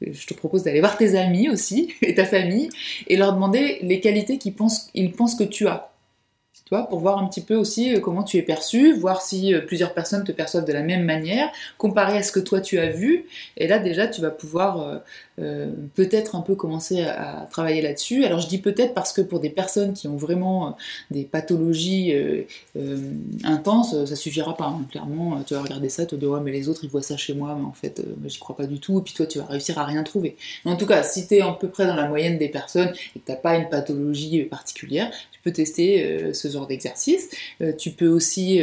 [0.00, 2.70] je te propose d'aller voir tes amis aussi et ta famille
[3.06, 5.90] et leur demander les qualités qu'ils pensent, ils pensent que tu as.
[6.68, 9.94] Pour voir un petit peu aussi euh, comment tu es perçu, voir si euh, plusieurs
[9.94, 13.24] personnes te perçoivent de la même manière, comparer à ce que toi tu as vu.
[13.56, 15.02] Et là, déjà, tu vas pouvoir
[15.40, 18.24] euh, peut-être un peu commencer à, travailler là-dessus.
[18.24, 20.70] Alors, je dis peut-être parce que pour des personnes qui ont vraiment euh,
[21.10, 22.42] des pathologies euh,
[23.44, 24.66] intenses, ça suffira pas.
[24.66, 24.86] hein.
[24.90, 27.16] Clairement, tu vas regarder ça, tu vas dire ouais mais les autres ils voient ça
[27.16, 28.98] chez moi, mais en fait j'y crois pas du tout.
[28.98, 30.36] Et puis toi tu vas réussir à rien trouver.
[30.64, 33.20] En tout cas, si tu es à peu près dans la moyenne des personnes et
[33.20, 37.30] que t'as pas une pathologie particulière, tu peux tester ce genre d'exercice.
[37.78, 38.60] Tu peux aussi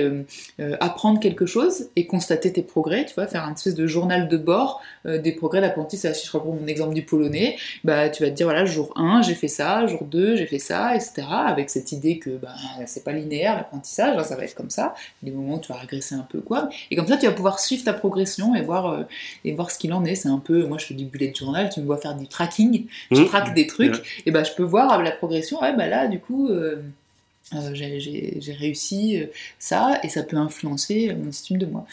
[0.80, 3.06] apprendre quelque chose et constater tes progrès.
[3.06, 6.26] Tu vois, faire un espèce de journal de bord des progrès d'apprentissage.
[6.26, 9.36] Je reprends mon exemple du polonais, bah tu vas te dire voilà jour 1 j'ai
[9.36, 11.24] fait ça, jour 2 j'ai fait ça, etc.
[11.30, 12.54] Avec cette idée que bah,
[12.86, 14.94] c'est pas linéaire l'apprentissage, hein, ça va être comme ça.
[15.24, 16.70] Des moments où tu vas régresser un peu quoi.
[16.92, 19.04] Et comme ça tu vas pouvoir suivre ta progression et voir euh,
[19.44, 20.16] et voir ce qu'il en est.
[20.16, 22.86] C'est un peu moi je fais du bullet journal, tu me vois faire du tracking,
[23.12, 23.26] je Mmh.
[23.28, 24.02] traque des trucs Ouais.
[24.26, 25.62] et bah je peux voir la progression.
[25.62, 26.82] Ouais bah là du coup euh,
[27.74, 29.22] j'ai réussi
[29.60, 31.86] ça et ça peut influencer mon estime de moi.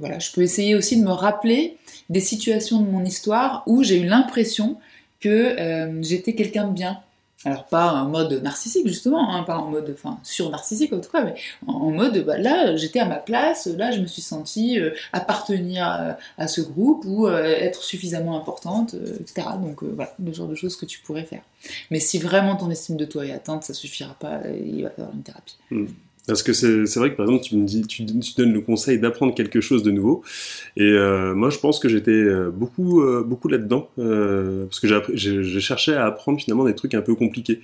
[0.00, 1.76] voilà, je peux essayer aussi de me rappeler
[2.08, 4.78] des situations de mon histoire où j'ai eu l'impression
[5.20, 5.56] que
[6.02, 7.00] j'étais quelqu'un de bien,
[7.44, 11.24] alors pas en mode narcissique justement, hein, pas en mode enfin sur-narcissique en tout cas,
[11.24, 11.34] mais
[11.66, 16.16] en, mode bah, là j'étais à ma place, là je me suis sentie euh, appartenir
[16.36, 19.48] à, ce groupe ou euh, être suffisamment importante, euh, etc.
[19.62, 21.42] Donc voilà, le genre de choses que tu pourrais faire.
[21.90, 25.14] Mais si vraiment ton estime de toi est atteinte, ça suffira pas, il va falloir
[25.14, 25.56] une thérapie.
[25.70, 25.86] Hmm.
[26.30, 29.34] Parce que c'est vrai que par exemple, tu me dis, tu, donnes le conseil d'apprendre
[29.34, 30.22] quelque chose de nouveau.
[30.76, 33.90] Et euh, moi, je pense que j'étais euh, beaucoup, euh, beaucoup là-dedans.
[33.96, 37.60] parce que j'ai cherché à apprendre finalement des trucs un peu compliqués.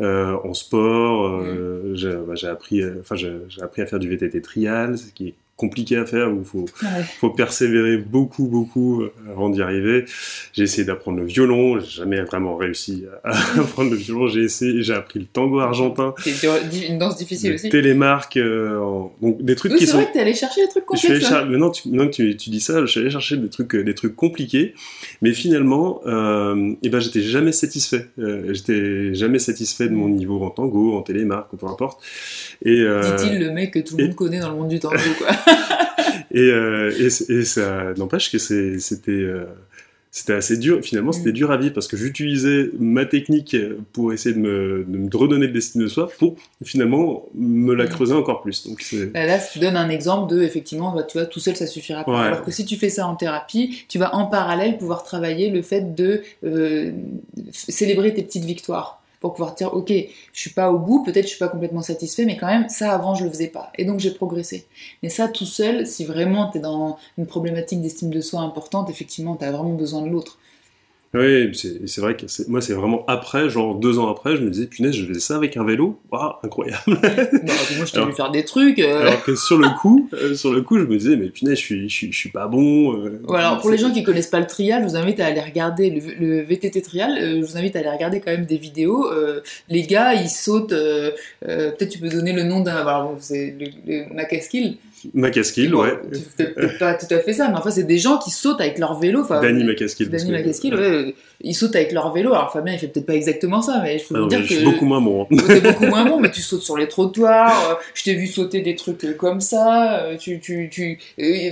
[0.00, 1.94] en sport, mmh.
[2.26, 5.98] bah, j'ai appris, enfin, j'ai appris à faire du VTT trial, ce qui est compliqué
[5.98, 6.64] à faire, où il faut,
[7.20, 10.06] faut persévérer beaucoup, beaucoup euh, avant d'y arriver.
[10.54, 14.26] J'ai essayé d'apprendre le violon, j'ai jamais vraiment réussi à apprendre le violon.
[14.26, 16.14] J'ai essayé, j'ai appris le tango argentin.
[16.24, 17.68] C'est une danse difficile aussi.
[17.68, 18.78] Télémarque, euh,
[19.20, 19.98] donc des trucs qui sont.
[19.98, 21.18] C'est vrai que allé chercher des trucs compliqués.
[21.20, 23.84] Maintenant, tu, maintenant que tu, tu, dis ça, je suis allé chercher des trucs, euh,
[23.84, 24.74] des trucs compliqués,
[25.20, 28.08] mais finalement, euh, et eh ben, j'étais jamais satisfait.
[28.16, 32.00] j'étais jamais satisfait de mon niveau en tango, en télémarque, ou peu importe.
[32.64, 35.28] Et dit-il le mec que tout le monde connaît dans le monde du tango, quoi.
[36.32, 39.44] et, euh, et, et, ça n'empêche que c'était euh,
[40.12, 40.80] c'était assez dur.
[40.82, 43.56] Finalement, c'était dur à vivre parce que j'utilisais ma technique
[43.92, 46.34] pour essayer de me, de me redonner de l'estime de soi pour
[46.64, 48.66] finalement me la creuser encore plus.
[48.66, 48.84] Donc,
[49.14, 52.24] là, tu donnes un exemple de effectivement, bah, tu vois, tout seul ça suffira pas.
[52.24, 55.62] Alors que si tu fais ça en thérapie, tu vas en parallèle pouvoir travailler le
[55.62, 56.90] fait de euh,
[57.52, 59.92] célébrer tes petites victoires pour pouvoir dire ok
[60.32, 62.92] je suis pas au bout peut-être je suis pas complètement satisfait mais quand même ça
[62.92, 63.70] avant je le faisais pas.
[63.78, 64.66] Et donc j'ai progressé.
[65.02, 68.90] Mais ça tout seul si vraiment tu es dans une problématique d'estime de soi importante
[68.90, 70.38] effectivement tu as vraiment besoin de l'autre
[71.12, 74.66] oui, c'est vrai que moi, c'est vraiment après, genre deux ans après, je me disais,
[74.66, 76.82] punaise, je faisais ça avec un vélo, waouh, incroyable.
[76.86, 78.78] moi, je t'ai vu faire des trucs.
[78.78, 79.00] Euh.
[79.00, 81.62] Alors que sur le coup, euh, sur le coup, je me disais, mais punaise, je
[81.62, 82.94] suis, je suis, pas bon.
[82.96, 83.20] Euh.
[83.34, 85.90] alors pour les gens qui connaissent pas le trial, je vous invite à aller regarder
[85.90, 87.18] le, VTT trial.
[87.20, 89.10] je vous invite à aller regarder quand même des vidéos.
[89.68, 90.68] les gars, ils sautent.
[91.40, 92.76] Peut-être tu peux donner le nom d'un.
[92.76, 94.76] Alors, c'est le, le Macaskill.
[95.14, 95.98] Macaskill, ouais.
[96.36, 98.98] Peut-être pas tout à fait ça, mais enfin, c'est des gens qui sautent avec leur
[98.98, 99.24] vélo.
[99.28, 100.08] Danny Macaskill.
[100.10, 102.34] Danny Macaskill, ouais ils sautent avec leur vélo.
[102.34, 104.46] Alors Fabien, il fait peut-être pas exactement ça, mais je peux vous dire que.
[104.46, 105.22] Je suis beaucoup moins bon.
[105.30, 105.36] Hein.
[105.46, 107.70] T'es beaucoup moins bon, mais tu sautes sur les trottoirs.
[107.70, 110.00] Euh, je t'ai vu sauter des trucs euh, comme ça.
[110.00, 110.98] Euh, tu, tu, tu...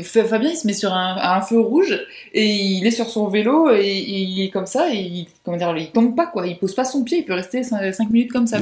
[0.02, 1.98] Fabien, il se met sur un, un, feu rouge
[2.34, 5.74] et il est sur son vélo et, il est comme ça et il, comment dire,
[5.76, 6.46] il tombe pas quoi.
[6.46, 7.18] Il pose pas son pied.
[7.18, 8.58] Il peut rester 5 minutes comme ça.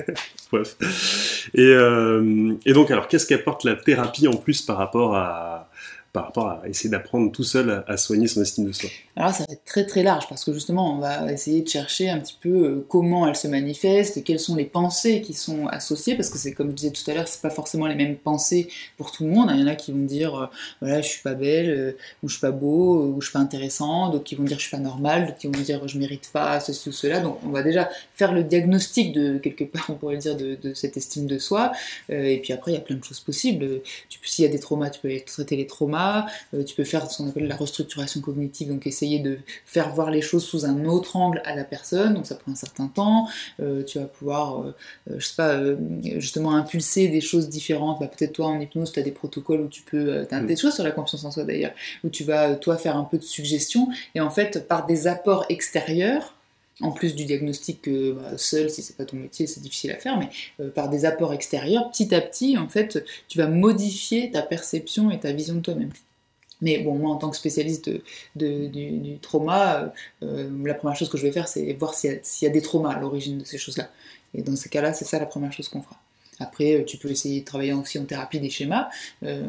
[0.52, 0.76] Bref.
[1.54, 1.76] Et,
[2.66, 5.69] et donc, alors, qu'est-ce qu'apporte la thérapie en plus par rapport à
[6.12, 9.44] par rapport à essayer d'apprendre tout seul à, soigner son estime de soi Alors ça
[9.46, 12.36] va être très très large parce que justement on va essayer de chercher un petit
[12.40, 16.38] peu euh, comment elle se manifeste, quelles sont les pensées qui sont associées parce que
[16.38, 19.24] c'est comme je disais tout à l'heure, c'est pas forcément les mêmes pensées pour tout
[19.24, 19.50] le monde.
[19.54, 20.46] Il y en a qui vont dire euh,
[20.80, 23.38] voilà je suis pas belle, euh, ou je suis pas beau, ou je suis pas
[23.38, 26.30] intéressant, d'autres qui vont dire je suis pas normal, d'autres qui vont dire je mérite
[26.32, 27.20] pas ceci ou cela.
[27.20, 30.96] Donc on va déjà faire le diagnostic de quelque part on pourrait dire de, cette
[30.96, 31.72] estime de soi.
[32.08, 33.80] et puis après il y a plein de choses possibles.
[34.22, 35.99] S'il y a des traumas, tu peux traiter les traumas
[36.54, 40.10] euh, tu peux faire ce qu'on appelle la restructuration cognitive, donc essayer de faire voir
[40.10, 43.28] les choses sous un autre angle à la personne, donc ça prend un certain temps.
[43.60, 44.74] Euh, tu vas pouvoir, euh,
[45.16, 45.60] je sais pas,
[46.18, 48.00] justement impulser des choses différentes.
[48.00, 50.56] Bah, peut-être toi en hypnose, tu as des protocoles où tu peux, tu as des
[50.56, 51.72] choses sur la confiance en soi d'ailleurs,
[52.04, 55.46] où tu vas toi faire un peu de suggestion et en fait par des apports
[55.48, 56.34] extérieurs,
[56.80, 59.96] en plus du diagnostic que bah, seul, si c'est pas ton métier, c'est difficile à
[59.96, 60.28] faire, mais
[60.60, 65.10] euh, par des apports extérieurs, petit à petit, en fait, tu vas modifier ta perception
[65.10, 65.90] et ta vision de toi-même.
[66.62, 67.90] Mais bon, moi, en tant que spécialiste
[68.36, 72.46] du, trauma, euh, la première chose que je vais faire, c'est voir s'il y, y,
[72.46, 73.88] a des traumas à l'origine de ces choses-là.
[74.34, 75.96] Et dans ces cas-là, c'est ça la première chose qu'on fera.
[76.40, 78.88] Après, euh, tu peux essayer de travailler aussi en thérapie des schémas.
[79.22, 79.42] Euh,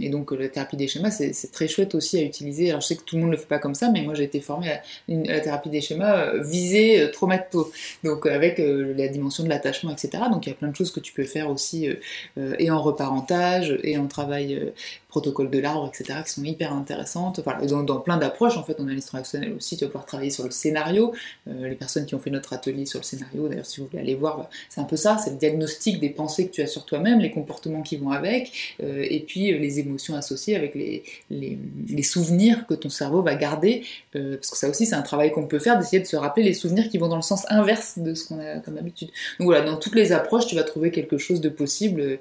[0.00, 2.70] et donc, la thérapie des schémas, c'est très chouette aussi à utiliser.
[2.70, 4.14] Alors, je sais que tout le monde ne le fait pas comme ça, mais moi,
[4.14, 7.72] j'ai été formée à, la thérapie des schémas euh, visée traumato.
[8.02, 10.24] Donc, avec la dimension de l'attachement, etc.
[10.30, 11.88] Donc, il y a plein de choses que tu peux faire aussi,
[12.36, 14.72] et en reparentage, et en travail
[15.08, 17.40] protocole de l'arbre, etc., qui sont hyper intéressantes.
[17.84, 20.50] Dans, plein d'approches, en fait, on a traditionnelle aussi, tu vas pouvoir travailler sur le
[20.50, 21.12] scénario.
[21.46, 24.14] les personnes qui ont fait notre atelier sur le scénario, d'ailleurs, si vous voulez aller
[24.14, 26.84] voir, bah, c'est un peu ça, c'est le diagnostic des pensées que tu as sur
[26.84, 32.66] toi-même, les comportements qui vont avec, et puis les émotions associées avec les, les, souvenirs
[32.66, 33.82] que ton cerveau va garder,
[34.12, 36.54] parce que ça aussi c'est un travail qu'on peut faire, d'essayer de se rappeler les
[36.54, 39.08] souvenirs qui vont dans le sens inverse de ce qu'on a comme habitude.
[39.38, 42.18] Donc voilà, dans toutes les approches, tu vas trouver quelque chose de possible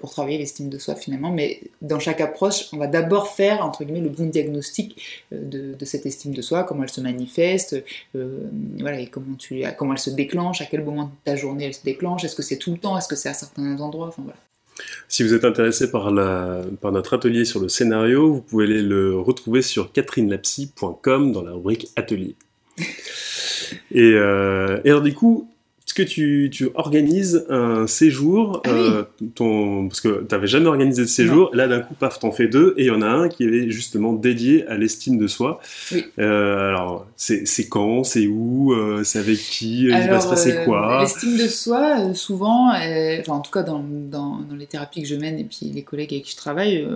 [0.00, 3.84] pour travailler l'estime de soi finalement, mais dans chaque approche, on va d'abord faire, entre
[3.84, 7.82] guillemets, le bon diagnostic de, de cette estime de soi, comment elle se manifeste,
[8.14, 11.74] voilà, et comment, tu, comment elle se déclenche, à quel moment de ta journée elle
[11.74, 14.22] se déclenche, est-ce que c'est tout le temps, est-ce que c'est à certains endroits, enfin
[14.22, 14.38] voilà.
[15.08, 18.82] Si vous êtes intéressé par, la, par notre atelier sur le scénario, vous pouvez aller
[18.82, 22.34] le retrouver sur catherinelapsy.com dans la rubrique atelier.
[23.90, 25.48] et, euh, et alors du coup,
[25.96, 29.04] que tu, tu organises un séjour, ah euh,
[29.34, 32.48] ton, parce que tu n'avais jamais organisé de séjour, là d'un coup, paf, t'en fais
[32.48, 35.58] deux, et il y en a un qui est justement dédié à l'estime de soi.
[35.92, 36.04] Oui.
[36.18, 41.00] Euh, alors, c'est quand, c'est où, euh, c'est avec qui, il va se passer quoi
[41.00, 45.16] L'estime de soi, souvent, enfin, en tout cas dans, dans, dans, les thérapies que je
[45.16, 46.86] mène et puis les collègues avec qui je travaille,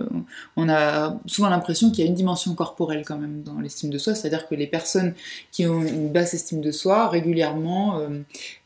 [0.55, 3.97] on a souvent l'impression qu'il y a une dimension corporelle quand même dans l'estime de
[3.97, 5.13] soi, c'est-à-dire que les personnes
[5.51, 8.01] qui ont une basse estime de soi, régulièrement,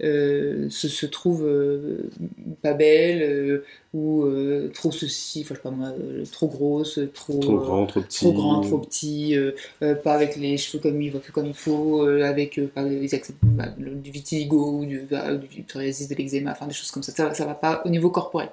[0.03, 2.09] euh, se, se, trouve euh,
[2.61, 3.63] pas belle, euh,
[3.95, 7.85] ou euh, trop ceci, enfin je sais pas moi, euh, trop grosse, trop, trop grand,
[7.85, 9.53] trop petit, trop grand, trop petit, euh,
[9.95, 15.07] pas avec les cheveux comme il, comme il faut, avec pas, bah, du vitiligo, du,
[15.09, 17.89] bah, du psoriasis, de l'eczéma, enfin des choses comme ça, ça, ça va pas au
[17.89, 18.49] niveau corporel.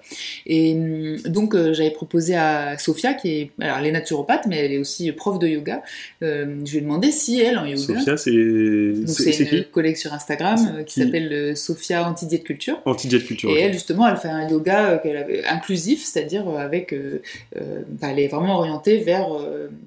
[0.47, 4.73] Et hum, donc j'avais proposé à Sophia, qui est, alors elle est naturopathe, mais elle
[4.73, 5.83] est aussi prof de yoga,
[6.21, 7.83] je lui ai demandé si elle en yoga.
[7.83, 12.81] Sophia, c'est une collègue sur Instagram qui, s'appelle Sophia Antidiète Culture.
[12.85, 13.51] Antidiète Culture.
[13.51, 17.23] Et elle justement, elle fait un yoga qu'elle avait inclusif, c'est-à-dire euh, avec, euh,
[17.57, 19.29] euh, bah, elle est vraiment orientée vers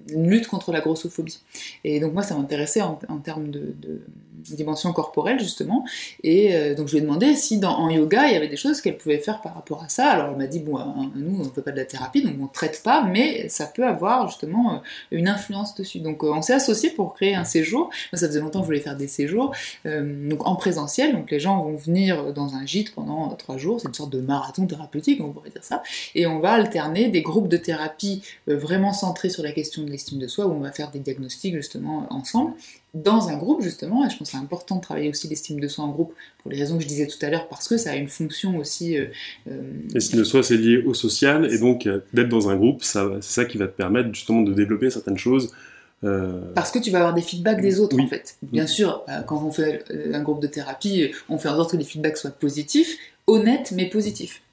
[0.10, 1.42] une lutte contre la grossophobie.
[1.84, 3.76] Et donc moi, ça m'intéressait en, termes de,
[4.54, 5.86] dimension corporelle justement.
[6.24, 8.82] Et donc je lui ai demandé si dans, en yoga il y avait des choses
[8.82, 10.10] qu'elle pouvait faire par rapport à ça.
[10.10, 10.78] Alors elle m'a dit bon,
[11.16, 13.66] nous on ne fait pas de la thérapie, donc on ne traite pas, mais ça
[13.66, 14.82] peut avoir justement
[15.12, 16.00] une influence dessus.
[16.00, 17.90] Donc on s'est associé pour créer un séjour.
[18.12, 19.54] Moi ça faisait longtemps que je voulais faire des séjours,
[19.86, 21.14] donc en présentiel.
[21.14, 23.80] Donc les gens vont venir dans un gîte pendant trois jours.
[23.80, 25.82] C'est une sorte de marathon thérapeutique, on pourrait dire ça.
[26.14, 29.90] Et on va alterner des groupes de thérapie euh, vraiment centrés sur la question de
[29.90, 32.54] l'estime de soi, où on va faire des diagnostics justement ensemble,
[32.96, 35.68] dans un groupe justement, et je pense que c'est important de travailler aussi l'estime de
[35.68, 37.92] soi en groupe, pour les raisons que je disais tout à l'heure, parce que ça
[37.92, 38.98] a une fonction aussi...
[38.98, 39.06] Euh,
[39.50, 39.62] euh,
[39.94, 43.46] l'estime de soi, c'est lié au social, et donc d'être dans un groupe, c'est ça
[43.46, 45.52] qui va te permettre justement de développer certaines choses.
[46.54, 48.36] Parce que tu vas avoir des feedbacks des autres en fait.
[48.44, 51.84] Bien sûr, quand on fait un groupe de thérapie, on fait en sorte que les
[51.84, 54.44] feedbacks soient positifs, honnêtes mais positifs.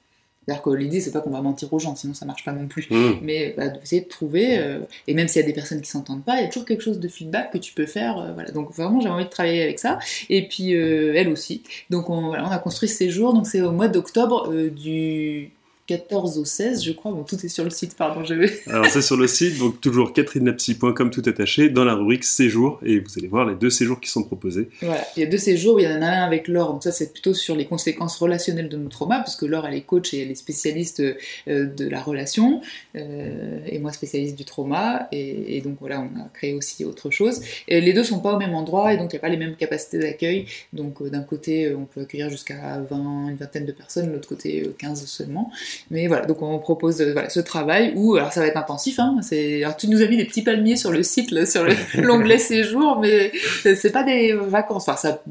[0.45, 2.67] C'est-à-dire que l'idée, c'est pas qu'on va mentir aux gens, sinon ça marche pas non
[2.67, 2.87] plus.
[2.89, 3.19] Mmh.
[3.21, 6.23] Mais bah, d'essayer de trouver, euh, et même s'il y a des personnes qui s'entendent
[6.23, 8.17] pas, il y a toujours quelque chose de feedback que tu peux faire.
[8.17, 8.51] Euh, voilà.
[8.51, 9.99] Donc vraiment, j'ai envie de travailler avec ça.
[10.29, 11.63] Et puis euh, elle aussi.
[11.89, 13.33] Donc on, voilà, on a construit ces jours.
[13.33, 15.51] Donc c'est au mois d'octobre du
[15.87, 17.11] 14 au 16, je crois.
[17.11, 18.51] Bon, tout est sur le site, pardon, je vais.
[18.67, 22.99] Alors, c'est sur le site, donc toujours catherinelapsy.com, tout attaché, dans la rubrique séjour, et
[22.99, 24.69] vous allez voir les deux séjours qui sont proposés.
[24.81, 26.93] Voilà, il y a deux séjours, il y en a un avec Laure, donc ça,
[26.93, 30.13] c'est plutôt sur les conséquences relationnelles de nos traumas, parce que Laure, elle est coach
[30.13, 32.61] et elle est spécialiste euh, de la relation,
[32.95, 37.41] euh, et moi, spécialiste du trauma, et, donc voilà, on a créé aussi autre chose.
[37.67, 39.37] Et les deux sont pas au même endroit, et donc il n'y a pas les
[39.37, 40.45] mêmes capacités d'accueil.
[40.71, 44.29] Donc, euh, d'un côté, on peut accueillir jusqu'à 20, une vingtaine de personnes, de l'autre
[44.29, 45.51] côté, 15 seulement.
[45.91, 48.99] Mais voilà, donc on propose euh, voilà, ce travail où, alors ça va être intensif,
[48.99, 52.37] hein, alors tu nous as mis des petits palmiers sur le site, là, sur l'onglet
[52.37, 53.31] séjour, mais
[53.63, 55.21] c'est pas des vacances, enfin ça,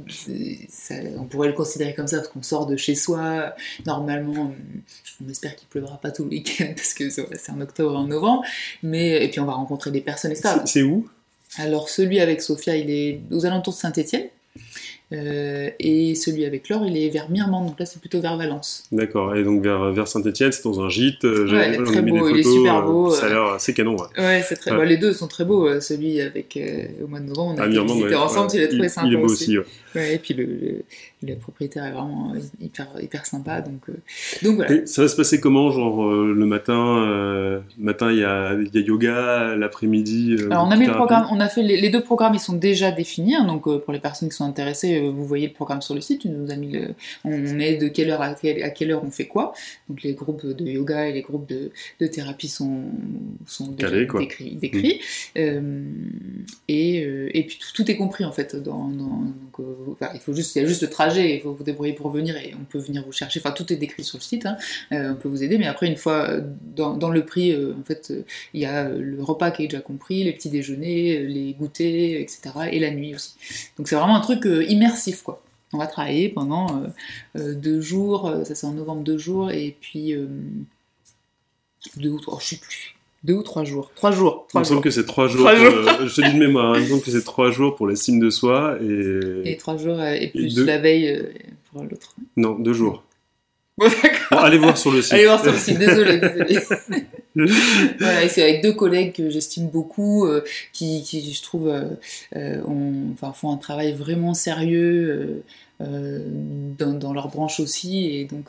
[1.18, 3.54] on pourrait le considérer comme ça parce qu'on sort de chez soi,
[3.86, 4.52] normalement,
[5.24, 8.42] on espère qu'il pleuvra pas tout le week-end parce que c'est en octobre, en novembre,
[8.82, 10.56] mais, et puis on va rencontrer des personnes, etc.
[10.64, 11.08] C'est où?
[11.58, 14.28] Alors celui avec Sophia, il est aux alentours de Saint-Étienne.
[15.12, 18.84] Euh, et celui avec Laure, il est vers Myrmande, donc là c'est plutôt vers Valence.
[18.92, 21.24] D'accord, et donc vers, vers Saint-Etienne, c'est dans un gîte.
[21.24, 23.10] Euh, ouais, très beau, il est super euh, beau.
[23.10, 23.96] ça a l'air assez canon.
[23.96, 24.82] Ouais, ouais c'est très beau.
[24.82, 25.80] Les deux sont très beaux.
[25.80, 26.58] Celui avec
[27.02, 29.06] au mois de novembre, on a ah, visité ensemble, tu l'as trouvé sympa.
[29.06, 29.58] Il est beau aussi.
[29.58, 30.82] aussi et puis le,
[31.22, 33.60] le, propriétaire est vraiment hyper, hyper sympa.
[33.60, 33.86] Donc,
[34.42, 34.86] donc voilà.
[34.86, 39.54] ça va se passer comment Genre le matin, matin il y a, y a, yoga,
[39.56, 40.36] l'après-midi.
[40.50, 42.90] Alors on a mis le programme, on a fait les, deux programmes, ils sont déjà
[42.90, 43.36] définis.
[43.36, 46.24] Hein, donc pour les personnes qui sont intéressées, vous voyez le programme sur le site,
[46.24, 46.76] nous a mis
[47.24, 49.52] on est de quelle heure à quelle, heure on fait quoi.
[49.88, 52.84] Donc les groupes de yoga et les groupes de, de thérapie sont,
[53.46, 54.56] sont décrits.
[54.56, 55.00] décrits.
[55.36, 55.38] Mm.
[55.38, 55.84] Euh,
[56.68, 58.56] et, euh, et, puis tout, est compris en fait.
[58.56, 59.60] Dans, donc,
[60.02, 62.10] euh, il faut juste, il y a juste le trajet, il faut vous débrouiller pour
[62.10, 63.40] venir et on peut venir vous chercher.
[63.40, 64.56] Enfin, tout est décrit sur le site, hein.
[64.90, 65.58] on peut vous aider.
[65.58, 66.28] Mais après, une fois
[66.76, 68.12] dans, dans le prix, en fait,
[68.54, 72.40] il y a le repas qui est déjà compris, les petits déjeuners, les goûters, etc.
[72.70, 73.34] Et la nuit aussi.
[73.76, 75.42] Donc c'est vraiment un truc immersif, quoi.
[75.74, 76.84] On va travailler pendant
[77.34, 80.14] deux jours, ça c'est en novembre deux jours, et puis
[81.96, 82.96] deux ou trois, je sais plus.
[83.24, 84.46] Deux ou trois jours Trois jours.
[84.54, 85.48] il me semble que c'est trois jours.
[85.48, 88.30] je te dis de mémoire, il me semble que c'est trois jours pour l'estime de
[88.30, 89.52] soi et.
[89.52, 91.22] Et trois jours et plus la veille
[91.70, 92.14] pour l'autre.
[92.36, 93.04] Non, deux jours.
[93.78, 93.86] Bon,
[94.38, 95.14] allez voir sur le site.
[95.14, 96.20] Allez voir sur le site, désolé.
[97.98, 101.88] voilà, et c'est avec deux collègues que j'estime beaucoup, euh, qui, qui, je trouve, euh,
[102.36, 102.60] euh
[103.12, 105.42] enfin, font un travail vraiment sérieux
[105.80, 106.24] euh,
[106.78, 108.48] dans, dans, leur branche aussi, et donc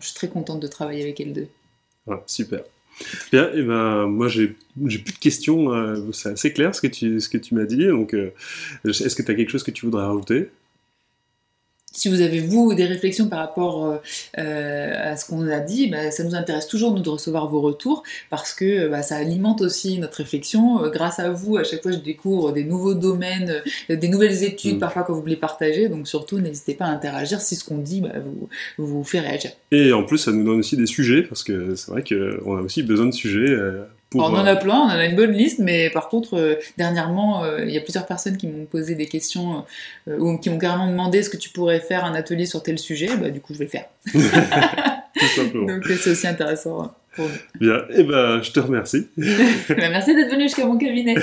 [0.00, 1.48] je suis très contente de travailler avec elles deux.
[2.26, 2.62] Super.
[3.32, 7.28] Bien, et ben, moi j'ai plus de questions, c'est assez clair ce que tu, ce
[7.28, 8.14] que tu m'as dit, donc
[8.84, 10.50] est-ce que tu as quelque chose que tu voudrais rajouter?
[11.94, 13.96] Si vous avez vous des réflexions par rapport euh,
[14.38, 17.60] euh, à ce qu'on a dit, bah, ça nous intéresse toujours nous de recevoir vos
[17.60, 20.84] retours parce que bah, ça alimente aussi notre réflexion.
[20.84, 24.76] Euh, grâce à vous, à chaque fois je découvre des nouveaux domaines, des nouvelles études,
[24.76, 24.80] mm.
[24.80, 25.88] parfois que vous voulez partager.
[25.88, 29.52] Donc surtout n'hésitez pas à interagir si ce qu'on dit bah, vous, vous fait réagir.
[29.70, 32.60] Et en plus ça nous donne aussi des sujets parce que c'est vrai qu'on a
[32.60, 33.56] aussi besoin de sujets
[34.14, 37.44] on en a plein, on en a une bonne liste, mais par contre, euh, dernièrement,
[37.44, 39.64] euh, il y a plusieurs personnes qui m'ont posé des questions
[40.08, 42.78] euh, ou qui m'ont carrément demandé est-ce que tu pourrais faire un atelier sur tel
[42.78, 43.86] sujet bah, Du coup, je vais le faire.
[44.12, 45.66] Tout simplement.
[45.66, 47.60] Donc, c'est aussi intéressant pour nous.
[47.60, 49.08] Bien, et eh ben, je te remercie.
[49.16, 51.14] Bah, merci d'être venu jusqu'à mon cabinet.